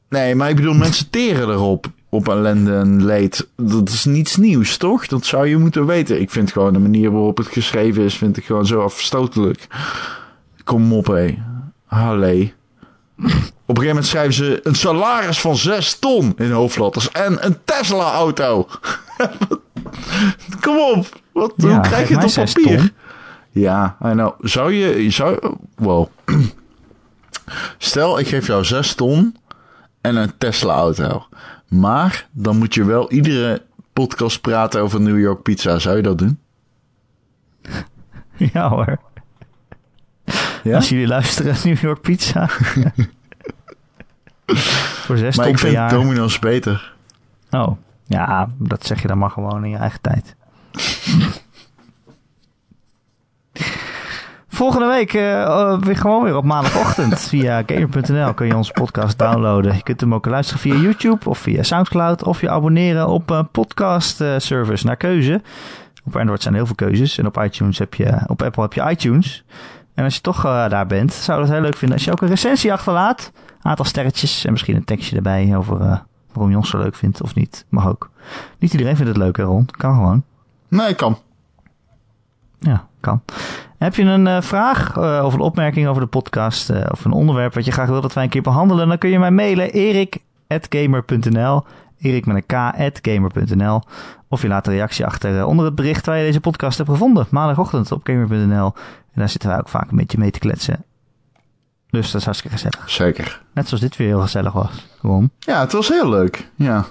[0.09, 1.85] Nee, maar ik bedoel, mensen teren erop.
[2.09, 3.49] Op ellende en leed.
[3.55, 5.07] Dat is niets nieuws, toch?
[5.07, 6.21] Dat zou je moeten weten.
[6.21, 9.67] Ik vind gewoon de manier waarop het geschreven is, vind ik gewoon zo afstotelijk.
[10.63, 11.37] Kom op, hé.
[11.85, 12.53] Hallee.
[13.73, 17.57] Op een gegeven moment schrijven ze een salaris van 6 ton in hoofdletters en een
[17.63, 18.67] Tesla-auto.
[20.61, 21.21] Kom op.
[21.31, 22.77] Wat, Ja, hoe krijg je het op papier?
[22.77, 22.91] ton.
[23.51, 24.33] Ja, know.
[24.39, 25.11] Zou je...
[25.11, 26.07] Zou, wow.
[27.77, 29.37] Stel, ik geef jou 6 ton
[30.01, 31.27] en een Tesla-auto.
[31.67, 33.61] Maar dan moet je wel iedere
[33.93, 35.79] podcast praten over New York pizza.
[35.79, 36.39] Zou je dat doen?
[38.53, 38.99] Ja hoor.
[40.63, 40.75] Ja?
[40.75, 42.49] Als jullie luisteren, New York Pizza.
[45.05, 45.89] Voor zes Maar ik vind jaar.
[45.89, 46.93] Domino's beter.
[47.51, 50.35] Oh, ja, dat zeg je dan maar gewoon in je eigen tijd.
[54.53, 59.17] Volgende week eh, eh, weer gewoon weer op maandagochtend via gamer.nl kun je onze podcast
[59.19, 59.75] downloaden.
[59.75, 63.49] Je kunt hem ook luisteren via YouTube of via Soundcloud of je abonneren op een
[63.49, 65.41] podcast eh, service naar keuze.
[66.05, 68.73] Op Android zijn er heel veel keuzes en op iTunes heb je, op Apple heb
[68.73, 69.43] je iTunes.
[69.93, 72.11] En als je toch eh, daar bent, zou ik het heel leuk vinden als je
[72.11, 73.31] ook een recensie achterlaat.
[73.61, 75.97] Aantal sterretjes en misschien een tekstje erbij over eh,
[76.31, 77.65] waarom je ons zo leuk vindt of niet.
[77.69, 78.09] Mag ook.
[78.59, 79.65] Niet iedereen vindt het leuk, hè Ron?
[79.65, 80.23] Kan gewoon.
[80.67, 81.17] Nee, kan.
[82.59, 83.21] Ja, kan.
[83.77, 87.65] Heb je een eh, vraag of een opmerking over de podcast of een onderwerp wat
[87.65, 91.63] je graag wil dat wij een keer behandelen, dan kun je mij mailen erik.gamer.nl
[92.03, 92.45] erik met een
[93.01, 93.81] k.gamer.nl
[94.27, 96.89] of je laat een reactie achter eh, onder het bericht waar je deze podcast hebt
[96.89, 97.27] gevonden.
[97.29, 98.73] Maandagochtend op gamer.nl
[99.13, 100.83] en daar zitten wij ook vaak een beetje mee te kletsen.
[101.89, 102.89] Dus dat is hartstikke gezellig.
[102.89, 103.41] Zeker.
[103.53, 104.87] Net zoals dit weer heel gezellig was.
[104.99, 105.29] Gewoon.
[105.39, 106.49] Ja, het was heel leuk.
[106.55, 106.85] Ja.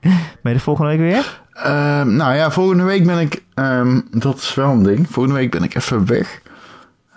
[0.42, 1.42] Ben je de volgende week weer?
[1.52, 3.42] Ehm, nou ja, volgende week ben ik...
[3.54, 5.10] ehm, dat is wel een ding.
[5.10, 6.42] Volgende week ben ik even weg.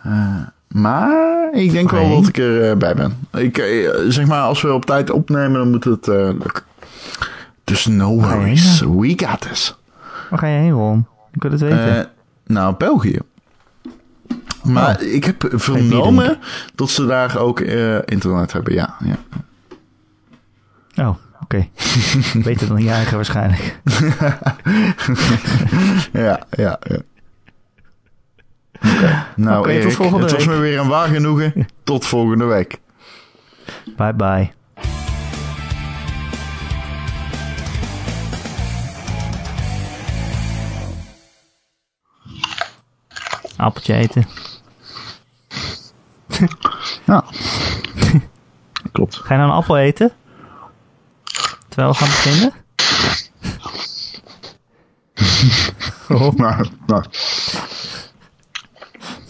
[0.03, 0.35] Eh,
[0.71, 2.95] maar ik denk wel dat ik erbij bij
[3.31, 3.41] ben.
[3.43, 6.63] Ik, eh, zeg maar, als we op tijd opnemen, dan moet het eh, lukken.
[7.63, 8.79] Dus no worries.
[8.79, 9.75] We got this.
[10.29, 11.05] Waar ga je heen, Ron?
[11.33, 11.97] Ik wil het weten.
[11.97, 12.05] Eh,
[12.45, 13.19] nou, België.
[14.63, 15.07] Maar Oh.
[15.13, 16.37] ik heb vernomen
[16.75, 18.73] dat ze daar ook eh, internet hebben.
[18.73, 19.15] Ja, ja.
[21.03, 21.67] Oh, oké.
[22.43, 23.79] Beter dan eigen waarschijnlijk.
[26.13, 26.97] Ja, ja, ja.
[28.85, 29.25] Oké.
[29.35, 31.67] Nou, Erik, het was me weer een waar genoegen.
[31.83, 32.79] Tot volgende week.
[33.95, 34.51] Bye bye.
[43.57, 44.25] Appeltje eten.
[47.05, 47.23] Ja.
[48.91, 49.15] Klopt.
[49.15, 50.11] Ga je nou een appel eten?
[51.69, 52.53] Terwijl we gaan beginnen?
[56.09, 57.03] Oh, Nou, nou.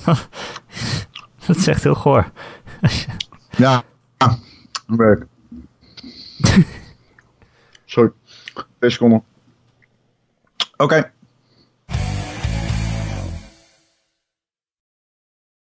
[1.47, 2.31] dat is echt heel goor.
[3.57, 3.83] Ja.
[4.87, 5.25] Werk.
[7.85, 8.11] Sorry.
[8.77, 9.23] Twee seconden.
[10.77, 11.11] Oké.